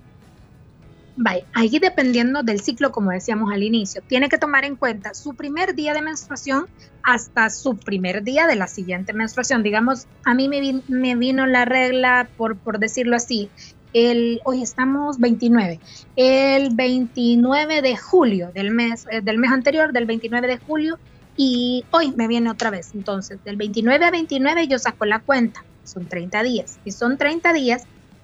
Vaya, 1.16 1.44
ahí 1.52 1.78
dependiendo 1.78 2.42
del 2.42 2.60
ciclo, 2.60 2.92
como 2.92 3.10
decíamos 3.10 3.52
al 3.52 3.62
inicio, 3.62 4.00
tiene 4.06 4.28
que 4.28 4.38
tomar 4.38 4.64
en 4.64 4.76
cuenta 4.76 5.12
su 5.12 5.34
primer 5.34 5.74
día 5.74 5.92
de 5.92 6.00
menstruación 6.00 6.66
hasta 7.02 7.50
su 7.50 7.76
primer 7.76 8.22
día 8.22 8.46
de 8.46 8.56
la 8.56 8.68
siguiente 8.68 9.12
menstruación. 9.12 9.62
Digamos, 9.62 10.06
a 10.24 10.34
mí 10.34 10.48
me 10.48 11.16
vino 11.16 11.46
la 11.46 11.64
regla, 11.64 12.28
por, 12.36 12.56
por 12.56 12.78
decirlo 12.78 13.16
así, 13.16 13.50
el, 13.92 14.40
hoy 14.44 14.62
estamos 14.62 15.18
29, 15.18 15.80
el 16.16 16.74
29 16.74 17.82
de 17.82 17.96
julio 17.96 18.50
del 18.54 18.70
mes, 18.70 19.06
eh, 19.10 19.20
del 19.20 19.38
mes 19.38 19.50
anterior, 19.52 19.92
del 19.92 20.06
29 20.06 20.46
de 20.46 20.58
julio, 20.58 20.98
y 21.36 21.84
hoy 21.90 22.12
me 22.12 22.28
viene 22.28 22.50
otra 22.50 22.70
vez. 22.70 22.90
Entonces, 22.94 23.42
del 23.44 23.56
29 23.56 24.04
a 24.04 24.10
29 24.10 24.68
yo 24.68 24.78
saco 24.78 25.04
la 25.04 25.20
cuenta, 25.20 25.64
son 25.84 26.06
30 26.06 26.42
días, 26.42 26.78
y 26.84 26.92
son 26.92 27.18
30 27.18 27.52
días, 27.52 27.82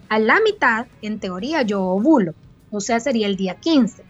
a 0.09 0.19
la 0.19 0.41
mitad, 0.41 0.87
en 1.03 1.19
teoría, 1.19 1.63
yo 1.63 1.83
ovulo 1.83 2.35
o 2.71 2.81
sea, 2.81 3.01
sería 3.01 3.27
el 3.27 3.37
día 3.37 3.55
15. 3.55 4.05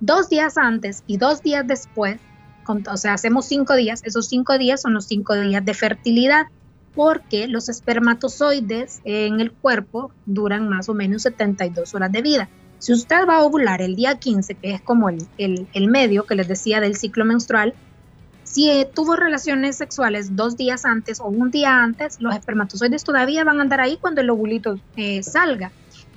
Dos 0.00 0.28
días 0.28 0.58
antes 0.58 1.02
y 1.06 1.16
dos 1.16 1.42
días 1.42 1.66
después, 1.66 2.18
o 2.66 2.96
sea, 2.96 3.14
hacemos 3.14 3.46
cinco 3.46 3.74
días, 3.74 4.02
esos 4.04 4.28
cinco 4.28 4.58
días 4.58 4.82
son 4.82 4.94
los 4.94 5.06
cinco 5.06 5.34
días 5.34 5.64
de 5.64 5.74
fertilidad, 5.74 6.46
porque 6.94 7.48
los 7.48 7.68
espermatozoides 7.68 9.00
en 9.04 9.40
el 9.40 9.52
cuerpo 9.52 10.12
duran 10.26 10.68
más 10.68 10.88
o 10.88 10.94
menos 10.94 11.22
72 11.22 11.94
horas 11.94 12.12
de 12.12 12.22
vida. 12.22 12.48
Si 12.78 12.92
usted 12.92 13.26
va 13.28 13.36
a 13.36 13.42
ovular 13.42 13.80
el 13.80 13.94
día 13.94 14.18
15, 14.18 14.54
que 14.56 14.72
es 14.72 14.80
como 14.80 15.08
el, 15.08 15.26
el, 15.38 15.88
medio 15.88 16.24
que 16.24 16.34
les 16.34 16.48
decía 16.48 16.80
del 16.80 16.96
ciclo 16.96 17.24
menstrual, 17.24 17.74
si 18.42 18.70
tuvo 18.92 19.16
relaciones 19.16 19.76
sexuales 19.76 20.34
dos 20.36 20.56
días 20.56 20.84
antes 20.84 21.20
o 21.20 21.26
un 21.26 21.50
día 21.50 21.82
antes, 21.82 22.20
los 22.20 22.34
espermatozoides 22.34 23.04
todavía 23.04 23.44
van 23.44 23.58
a 23.58 23.62
andar 23.62 23.80
ahí 23.80 23.98
cuando 24.00 24.20
el 24.20 24.30
ovulito 24.30 24.78
eh, 24.96 25.22
salga. 25.22 25.70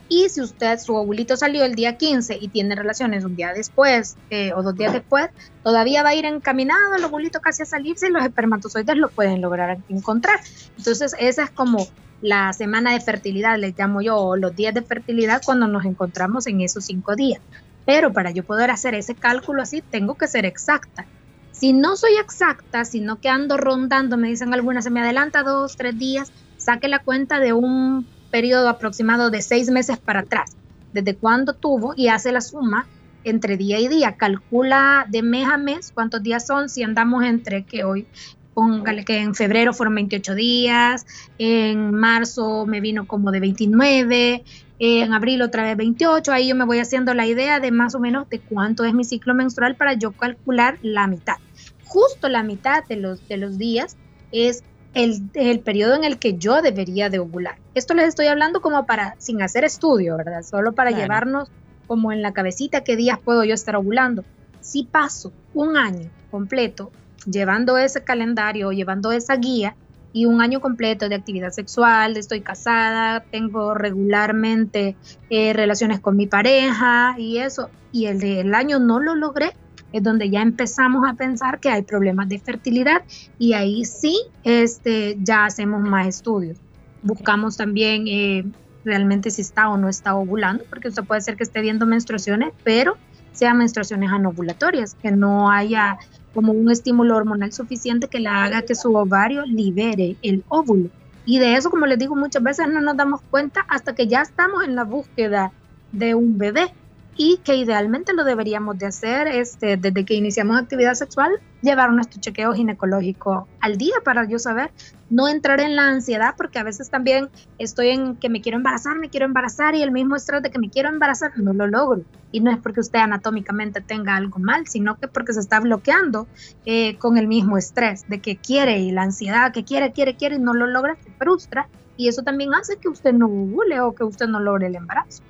Y 0.08 0.30
si 0.30 0.42
usted, 0.42 0.78
su 0.80 0.94
ovulito 0.96 1.36
salió 1.36 1.64
el 1.66 1.74
día 1.74 1.98
15 1.98 2.38
y 2.40 2.48
tiene 2.50 2.76
relaciones 2.76 3.26
un 3.26 3.36
día 3.36 3.54
después 3.54 4.18
eh, 4.30 4.54
o 4.54 4.62
dos 4.62 4.76
días 4.76 4.94
después, 4.94 5.30
todavía 5.64 6.04
va 6.04 6.10
a 6.10 6.16
ir 6.16 6.26
encaminado 6.26 6.96
el 6.96 7.04
ovulito 7.04 7.42
casi 7.42 7.64
a 7.64 7.66
salirse 7.66 8.08
y 8.08 8.12
los 8.12 8.24
espermatozoides 8.24 8.98
lo 8.98 9.10
pueden 9.10 9.42
lograr 9.42 9.78
encontrar. 9.90 10.40
Entonces, 10.78 11.16
esa 11.20 11.44
es 11.44 11.50
como 11.50 11.88
la 12.22 12.54
semana 12.54 12.94
de 12.94 13.02
fertilidad, 13.02 13.58
les 13.58 13.78
llamo 13.78 14.02
yo, 14.02 14.18
o 14.18 14.36
los 14.36 14.56
días 14.56 14.74
de 14.74 14.84
fertilidad 14.84 15.42
cuando 15.44 15.68
nos 15.68 15.86
encontramos 15.86 16.46
en 16.48 16.62
esos 16.62 16.86
cinco 16.86 17.16
días. 17.16 17.42
Pero 17.86 18.14
para 18.14 18.32
yo 18.32 18.44
poder 18.44 18.72
hacer 18.72 18.96
ese 18.96 19.16
cálculo 19.16 19.62
así, 19.62 19.82
tengo 19.82 20.16
que 20.16 20.28
ser 20.28 20.46
exacta. 20.46 21.06
Si 21.52 21.72
no 21.72 21.96
soy 21.96 22.16
exacta, 22.20 22.84
sino 22.86 23.20
que 23.20 23.30
ando 23.30 23.58
rondando, 23.58 24.18
me 24.18 24.28
dicen 24.28 24.54
algunas, 24.54 24.84
se 24.84 24.90
me 24.90 25.02
adelanta 25.02 25.44
dos, 25.44 25.78
tres 25.78 25.98
días, 25.98 26.32
saque 26.58 26.88
la 26.88 27.00
cuenta 27.00 27.40
de 27.40 27.54
un 27.54 28.08
periodo 28.36 28.68
aproximado 28.68 29.30
de 29.30 29.42
seis 29.42 29.70
meses 29.70 29.98
para 29.98 30.20
atrás, 30.20 30.58
desde 30.92 31.16
cuándo 31.16 31.54
tuvo 31.54 31.94
y 31.96 32.10
hace 32.10 32.34
la 32.34 32.42
suma 32.42 32.86
entre 33.24 33.56
día 33.56 33.80
y 33.80 33.88
día. 33.88 34.18
Calcula 34.18 35.06
de 35.10 35.22
mes 35.22 35.48
a 35.48 35.56
mes 35.56 35.94
cuántos 35.94 36.22
días 36.22 36.46
son, 36.46 36.68
si 36.68 36.84
andamos 36.84 37.24
entre 37.24 37.64
que 37.64 37.86
hoy, 37.86 38.06
póngale 38.54 39.06
que 39.06 39.22
en 39.22 39.36
febrero 39.36 39.72
fueron 39.72 39.96
28 39.96 40.36
días, 40.36 41.06
en 41.38 41.94
marzo 41.94 42.66
me 42.66 42.82
vino 42.82 43.08
como 43.08 43.32
de 43.32 43.40
29, 43.40 44.44
en 44.80 45.14
abril 45.14 45.42
otra 45.42 45.64
vez 45.64 45.78
28, 45.78 46.30
ahí 46.34 46.50
yo 46.50 46.56
me 46.58 46.66
voy 46.66 46.80
haciendo 46.80 47.14
la 47.14 47.26
idea 47.26 47.62
de 47.62 47.72
más 47.72 47.96
o 47.96 48.02
menos 48.02 48.28
de 48.30 48.42
cuánto 48.42 48.84
es 48.84 48.94
mi 48.94 49.06
ciclo 49.06 49.34
menstrual 49.34 49.78
para 49.78 49.94
yo 49.94 50.12
calcular 50.12 50.78
la 50.82 51.08
mitad. 51.08 51.38
Justo 51.86 52.28
la 52.28 52.44
mitad 52.44 52.84
de 52.84 52.98
los, 52.98 53.26
de 53.30 53.38
los 53.38 53.58
días 53.58 53.96
es 54.34 54.62
el, 54.96 55.60
periodo 55.60 55.94
en 55.94 56.06
el 56.06 56.18
que 56.18 56.38
yo 56.38 56.62
debería 56.62 57.10
de 57.10 57.20
ovular. 57.20 57.58
Esto 57.76 57.94
les 57.94 58.08
estoy 58.08 58.28
hablando 58.28 58.62
como 58.62 58.86
para, 58.86 59.16
sin 59.20 59.42
hacer 59.42 59.66
estudio, 59.66 60.18
¿verdad? 60.18 60.42
Solo 60.42 60.72
para 60.72 60.92
llevarnos 60.92 61.52
como 61.86 62.12
en 62.12 62.22
la 62.22 62.32
cabecita 62.32 62.84
qué 62.84 62.96
días 62.96 63.20
puedo 63.24 63.44
yo 63.44 63.54
estar 63.54 63.76
ovulando. 63.76 64.24
Si 64.62 64.84
paso 64.84 65.32
un 65.54 65.78
año 65.78 66.10
completo 66.32 66.92
llevando 67.30 67.78
ese 67.78 68.04
calendario, 68.04 68.72
llevando 68.72 69.12
esa 69.12 69.36
guía 69.36 69.76
y 70.14 70.26
un 70.26 70.42
año 70.42 70.62
completo 70.62 71.10
de 71.10 71.16
actividad 71.16 71.52
sexual, 71.52 72.16
estoy 72.16 72.40
casada, 72.40 73.20
tengo 73.20 73.74
regularmente 73.74 74.96
eh, 75.30 75.52
relaciones 75.52 76.00
con 76.00 76.16
mi 76.16 76.26
pareja 76.26 77.16
y 77.18 77.40
eso, 77.40 77.70
y 77.92 78.06
el 78.06 78.20
del 78.20 78.56
año 78.56 78.80
no 78.80 79.02
lo 79.02 79.14
logré, 79.14 79.52
es 79.92 80.04
donde 80.04 80.30
ya 80.30 80.42
empezamos 80.42 81.08
a 81.08 81.14
pensar 81.14 81.60
que 81.60 81.70
hay 81.70 81.82
problemas 81.84 82.28
de 82.30 82.40
fertilidad 82.40 83.04
y 83.40 83.54
ahí 83.54 83.86
sí 83.86 84.18
este, 84.44 85.18
ya 85.22 85.46
hacemos 85.46 85.82
más 85.82 86.08
estudios. 86.08 86.58
Buscamos 87.02 87.58
también 87.58 88.08
eh, 88.08 88.46
realmente 88.84 89.32
si 89.32 89.42
está 89.42 89.70
o 89.70 89.78
no 89.78 89.90
está 89.90 90.16
ovulando, 90.16 90.64
porque 90.70 90.90
usted 90.90 91.04
puede 91.04 91.22
ser 91.22 91.36
que 91.36 91.44
esté 91.44 91.62
viendo 91.62 91.86
menstruaciones, 91.86 92.54
pero 92.64 92.98
sean 93.32 93.58
menstruaciones 93.58 94.12
anovulatorias, 94.12 94.96
que 94.96 95.12
no 95.12 95.52
haya 95.52 95.98
como 96.34 96.52
un 96.52 96.70
estímulo 96.70 97.16
hormonal 97.16 97.52
suficiente 97.54 98.08
que 98.08 98.20
la 98.20 98.44
haga 98.44 98.62
que 98.64 98.76
su 98.76 98.94
ovario 98.96 99.46
libere 99.46 100.16
el 100.22 100.44
óvulo. 100.50 100.90
Y 101.26 101.40
de 101.40 101.56
eso, 101.56 101.70
como 101.70 101.86
les 101.86 101.98
digo, 101.98 102.16
muchas 102.16 102.44
veces 102.44 102.68
no 102.68 102.82
nos 102.82 102.96
damos 102.96 103.22
cuenta 103.22 103.66
hasta 103.68 103.96
que 103.96 104.08
ya 104.08 104.22
estamos 104.22 104.64
en 104.64 104.76
la 104.76 104.84
búsqueda 104.84 105.52
de 105.92 106.14
un 106.14 106.38
bebé 106.38 106.74
y 107.18 107.38
que 107.44 107.56
idealmente 107.56 108.14
lo 108.14 108.24
deberíamos 108.24 108.78
de 108.78 108.88
hacer 108.88 109.28
este, 109.28 109.78
desde 109.78 110.04
que 110.04 110.16
iniciamos 110.16 110.58
actividad 110.58 110.96
sexual, 110.96 111.32
llevar 111.62 111.92
nuestro 111.94 112.20
chequeo 112.20 112.54
ginecológico 112.54 113.48
al 113.62 113.78
día 113.78 113.96
para 114.04 114.28
yo 114.28 114.38
saber, 114.38 114.72
no 115.10 115.28
entrar 115.28 115.62
en 115.62 115.76
la 115.76 115.88
ansiedad, 115.88 116.36
porque 116.36 116.60
a 116.60 116.64
veces 116.64 116.90
también 116.90 117.30
estoy 117.58 117.90
en 117.90 118.18
que 118.18 118.30
me 118.30 118.42
quiero 118.42 118.58
embarazar, 118.58 118.98
me 118.98 119.10
quiero 119.10 119.26
embarazar 119.26 119.76
y 119.76 119.82
el 119.82 119.92
mismo 119.92 120.16
estrés 120.16 120.44
de 120.44 120.52
que 120.52 120.60
me 120.60 120.70
quiero 120.70 120.90
embarazar 120.90 121.38
no 121.38 121.54
lo 121.54 121.68
logro. 121.68 122.04
Y 122.32 122.42
no 122.42 122.52
es 122.52 122.58
porque 122.58 122.82
usted 122.82 123.00
anatómicamente 123.00 123.80
tenga 123.80 124.16
algo 124.16 124.40
mal, 124.40 124.68
sino 124.68 124.98
que 124.98 125.08
porque 125.08 125.34
se 125.34 125.40
está 125.40 125.60
bloqueando 125.62 126.28
eh, 126.66 126.98
con 126.98 127.18
el 127.18 127.28
mismo 127.28 127.58
estrés 127.58 128.08
de 128.10 128.20
que 128.20 128.36
quiere 128.36 128.80
y 128.80 128.92
la 128.92 129.04
ansiedad 129.04 129.54
que 129.54 129.64
quiere, 129.64 129.94
quiere, 129.94 130.16
quiere 130.16 130.36
y 130.36 130.40
no 130.40 130.54
lo 130.54 130.68
logra, 130.68 130.98
se 131.02 131.12
frustra. 131.12 131.70
Y 131.98 132.10
eso 132.10 132.24
también 132.24 132.54
hace 132.54 132.76
que 132.76 132.90
usted 132.90 133.14
no 133.14 133.28
ovule 133.28 133.80
o 133.80 133.96
que 133.96 134.04
usted 134.04 134.28
no 134.28 134.42
logre 134.42 134.68
el 134.68 134.76
embarazo. 134.76 135.24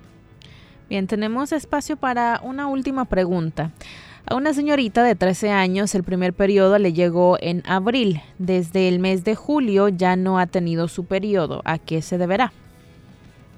Bien, 0.89 1.07
tenemos 1.07 1.51
espacio 1.51 1.97
para 1.97 2.39
una 2.43 2.67
última 2.67 3.05
pregunta. 3.05 3.71
A 4.27 4.35
una 4.35 4.53
señorita 4.53 5.03
de 5.03 5.15
13 5.15 5.51
años 5.51 5.93
el 5.95 6.03
primer 6.03 6.33
periodo 6.33 6.77
le 6.77 6.93
llegó 6.93 7.37
en 7.41 7.63
abril. 7.65 8.21
Desde 8.37 8.87
el 8.87 8.99
mes 8.99 9.23
de 9.23 9.35
julio 9.35 9.87
ya 9.87 10.15
no 10.15 10.37
ha 10.37 10.45
tenido 10.45 10.87
su 10.87 11.05
periodo. 11.05 11.61
¿A 11.65 11.79
qué 11.79 12.01
se 12.01 12.17
deberá? 12.17 12.53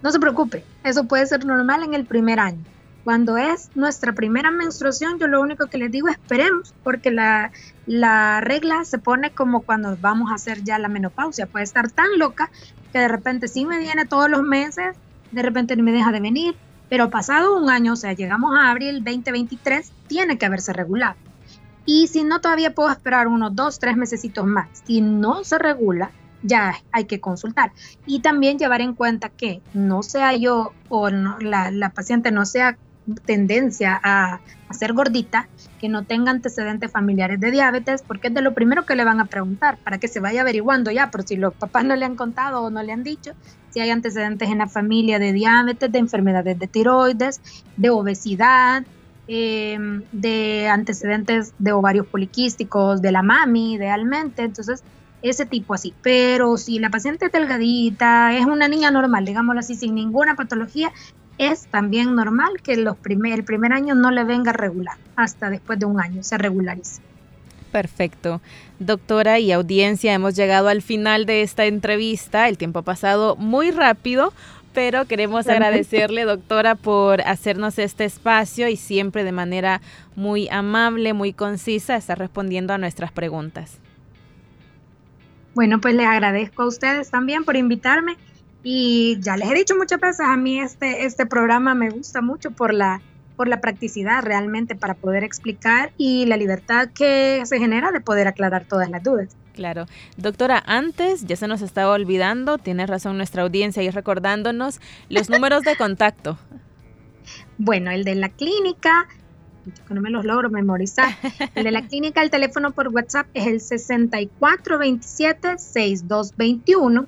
No 0.02 0.12
se 0.12 0.20
preocupe, 0.20 0.64
eso 0.84 1.06
puede 1.06 1.26
ser 1.26 1.46
normal 1.46 1.84
en 1.84 1.94
el 1.94 2.06
primer 2.06 2.40
año. 2.40 2.64
Cuando 3.04 3.38
es 3.38 3.72
nuestra 3.76 4.14
primera 4.14 4.52
menstruación, 4.52 5.18
yo 5.20 5.28
lo 5.28 5.42
único 5.42 5.68
que 5.68 5.78
les 5.78 5.92
digo 5.92 6.08
es 6.10 6.16
esperemos, 6.16 6.74
porque 6.84 7.12
la, 7.12 7.52
la 7.86 8.42
regla 8.42 8.84
se 8.86 9.00
pone 9.00 9.32
como 9.32 9.62
cuando 9.62 9.98
vamos 10.00 10.32
a 10.32 10.36
hacer 10.36 10.64
ya 10.64 10.78
la 10.78 10.90
menopausia. 10.90 11.46
Puede 11.46 11.64
estar 11.64 11.90
tan 11.90 12.20
loca 12.20 12.52
que 12.92 13.00
de 13.00 13.08
repente 13.08 13.48
sí 13.48 13.66
me 13.66 13.80
viene 13.80 14.06
todos 14.06 14.30
los 14.30 14.44
meses, 14.44 14.96
de 15.32 15.42
repente 15.42 15.76
me 15.78 15.92
deja 15.92 16.12
de 16.12 16.20
venir, 16.20 16.56
pero 16.90 17.10
pasado 17.10 17.58
un 17.58 17.70
año, 17.70 17.94
o 17.94 17.96
sea, 17.96 18.14
llegamos 18.14 18.56
a 18.58 18.72
abril 18.72 19.04
2023, 19.04 19.92
tiene 20.08 20.38
que 20.38 20.46
haberse 20.46 20.74
regulado. 20.74 21.16
Y 21.86 22.08
si 22.08 22.24
no, 22.24 22.42
todavía 22.42 22.74
puedo 22.74 22.92
esperar 22.92 23.28
unos 23.28 23.56
dos, 23.56 23.80
tres 23.80 23.96
mesecitos 23.96 24.46
más. 24.46 24.68
Si 24.86 25.02
no 25.02 25.44
se 25.44 25.58
regula, 25.58 26.12
ya 26.44 26.76
hay 26.92 27.06
que 27.06 27.20
consultar. 27.20 27.72
Y 28.06 28.20
también 28.20 28.60
llevar 28.60 28.82
en 28.82 28.94
cuenta 28.94 29.30
que 29.30 29.62
no 29.74 30.04
sea 30.04 30.36
yo 30.36 30.74
o 30.90 31.10
la, 31.10 31.72
la 31.72 31.90
paciente 31.92 32.32
no 32.32 32.46
sea 32.46 32.78
tendencia 33.26 34.00
a, 34.04 34.40
ser 34.72 34.92
gordita, 34.92 35.48
que 35.80 35.88
no 35.88 36.04
tenga 36.04 36.30
antecedentes 36.32 36.92
familiares 36.92 37.40
de 37.40 37.52
diabetes, 37.52 38.02
porque 38.02 38.28
es 38.28 38.34
de 38.34 38.42
lo 38.42 38.54
primero 38.54 38.86
que 38.86 38.96
le 38.96 39.06
van 39.06 39.22
a 39.22 39.26
preguntar, 39.26 39.78
para 39.78 39.98
que 39.98 40.10
se 40.10 40.20
vaya 40.20 40.42
averiguando 40.42 40.92
ya, 40.92 41.10
por 41.10 41.24
si 41.24 41.38
los 41.38 41.54
papás 41.54 41.86
no 41.86 41.96
le 41.96 42.04
han 42.04 42.16
contado 42.16 42.64
o 42.64 42.70
no 42.70 42.84
le 42.84 42.92
han 42.92 43.04
dicho, 43.04 43.32
si 43.78 43.82
hay 43.82 43.92
antecedentes 43.92 44.50
en 44.50 44.58
la 44.58 44.66
familia 44.66 45.20
de 45.20 45.34
diabetes, 45.34 45.92
de 45.92 46.00
enfermedades 46.00 46.58
de 46.58 46.66
tiroides, 46.66 47.40
de 47.76 47.92
obesidad, 47.92 48.84
em, 49.28 50.02
de 50.12 50.68
antecedentes 50.68 51.54
de 51.60 51.74
ovarios 51.74 52.08
poliquísticos, 52.08 53.04
de 53.04 53.12
la 53.12 53.22
mami, 53.22 53.76
idealmente. 53.76 54.42
Entonces, 54.42 54.84
ese 55.22 55.46
tipo 55.46 55.76
así. 55.76 55.94
Pero 56.02 56.58
si 56.58 56.80
la 56.80 56.90
paciente 56.90 57.28
es 57.28 57.32
delgadita, 57.32 58.36
es 58.36 58.48
una 58.48 58.68
niña 58.68 58.90
normal, 58.90 59.26
digámoslo 59.26 59.60
así, 59.60 59.76
sin 59.76 59.94
ninguna 59.94 60.36
patología, 60.36 60.92
es 61.38 61.68
también 61.68 62.16
normal 62.16 62.54
que 62.64 62.78
los 62.78 62.98
primer, 62.98 63.34
el 63.34 63.44
primer 63.44 63.74
año 63.74 63.94
no 63.94 64.10
le 64.10 64.24
venga 64.24 64.54
regular, 64.54 64.98
hasta 65.16 65.52
después 65.52 65.78
de 65.78 65.86
un 65.86 66.02
año 66.02 66.24
se 66.24 66.40
regularice. 66.40 67.00
Perfecto. 67.78 68.42
Doctora 68.80 69.38
y 69.38 69.52
audiencia, 69.52 70.12
hemos 70.12 70.36
llegado 70.36 70.68
al 70.68 70.82
final 70.82 71.28
de 71.28 71.44
esta 71.44 71.66
entrevista. 71.66 72.50
El 72.50 72.58
tiempo 72.58 72.80
ha 72.80 72.82
pasado 72.82 73.36
muy 73.36 73.70
rápido, 73.70 74.34
pero 74.74 75.06
queremos 75.06 75.48
agradecerle, 75.48 76.24
doctora, 76.24 76.74
por 76.74 77.22
hacernos 77.22 77.78
este 77.78 78.06
espacio 78.06 78.68
y 78.68 78.78
siempre 78.78 79.24
de 79.24 79.32
manera 79.32 79.80
muy 80.16 80.50
amable, 80.50 81.14
muy 81.14 81.34
concisa, 81.34 81.96
estar 81.96 82.18
respondiendo 82.18 82.74
a 82.74 82.80
nuestras 82.80 83.12
preguntas. 83.12 83.78
Bueno, 85.54 85.80
pues 85.80 85.94
les 85.94 86.08
agradezco 86.08 86.64
a 86.64 86.68
ustedes 86.68 87.12
también 87.12 87.44
por 87.44 87.58
invitarme 87.58 88.18
y 88.64 89.20
ya 89.20 89.38
les 89.38 89.52
he 89.52 89.54
dicho 89.54 89.76
muchas 89.78 90.00
veces, 90.00 90.22
a 90.22 90.36
mí 90.36 90.60
este, 90.60 91.06
este 91.06 91.28
programa 91.28 91.76
me 91.76 91.92
gusta 91.92 92.24
mucho 92.24 92.50
por 92.50 92.74
la, 92.74 93.02
por 93.38 93.48
la 93.48 93.62
practicidad 93.62 94.24
realmente 94.24 94.76
para 94.76 94.96
poder 94.96 95.24
explicar 95.24 95.92
y 95.98 96.26
la 96.26 96.36
libertad 96.36 96.90
que 96.90 97.42
se 97.46 97.60
genera 97.60 97.92
de 97.92 98.02
poder 98.02 98.28
aclarar 98.28 98.66
todas 98.66 98.90
las 98.90 99.04
dudas. 99.04 99.38
Claro. 99.54 99.86
Doctora, 100.18 100.62
antes 100.66 101.26
ya 101.26 101.36
se 101.36 101.48
nos 101.48 101.62
estaba 101.62 101.94
olvidando, 101.94 102.58
tiene 102.58 102.86
razón 102.86 103.18
nuestra 103.18 103.44
audiencia 103.44 103.82
y 103.84 103.90
recordándonos 103.90 104.82
los 105.10 105.30
números 105.30 105.64
de 105.64 105.78
contacto. 105.78 106.38
Bueno, 107.58 107.92
el 107.92 108.04
de 108.04 108.16
la 108.16 108.28
clínica, 108.30 109.08
no 109.90 110.02
me 110.02 110.10
los 110.10 110.26
logro 110.26 110.50
memorizar. 110.50 111.16
El 111.56 111.64
de 111.64 111.72
la 111.72 111.82
clínica, 111.88 112.22
el 112.22 112.30
teléfono 112.30 112.72
por 112.72 112.90
WhatsApp 112.90 113.28
es 113.34 113.48
el 113.48 113.62
6427-6221. 114.40 117.08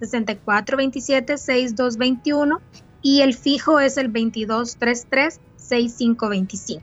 6427-6221 0.00 2.60
y 3.02 3.22
el 3.22 3.34
fijo 3.34 3.80
es 3.80 3.96
el 3.96 4.12
2233-6525. 4.12 6.80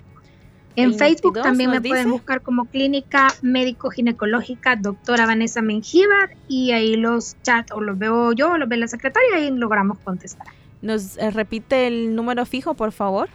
En 0.76 0.94
Facebook 0.94 1.42
también 1.42 1.72
me 1.72 1.82
pueden 1.82 2.12
buscar 2.12 2.42
como 2.42 2.66
Clínica 2.66 3.30
Médico 3.42 3.90
Ginecológica 3.90 4.76
Doctora 4.76 5.26
Vanessa 5.26 5.62
Mengíbar 5.62 6.36
y 6.48 6.72
ahí 6.72 6.96
los 6.96 7.36
chats 7.42 7.72
o 7.74 7.82
los 7.82 7.98
veo 7.98 8.34
yo 8.34 8.52
o 8.52 8.58
los 8.58 8.70
ve 8.70 8.78
la 8.78 8.88
secretaria 8.88 9.40
y 9.40 9.50
logramos 9.52 9.98
contestar. 10.00 10.48
¿Nos 10.82 11.18
eh, 11.18 11.32
repite 11.32 11.88
el 11.88 12.16
número 12.16 12.46
fijo, 12.46 12.76
por 12.76 12.94
favor? 12.94 13.28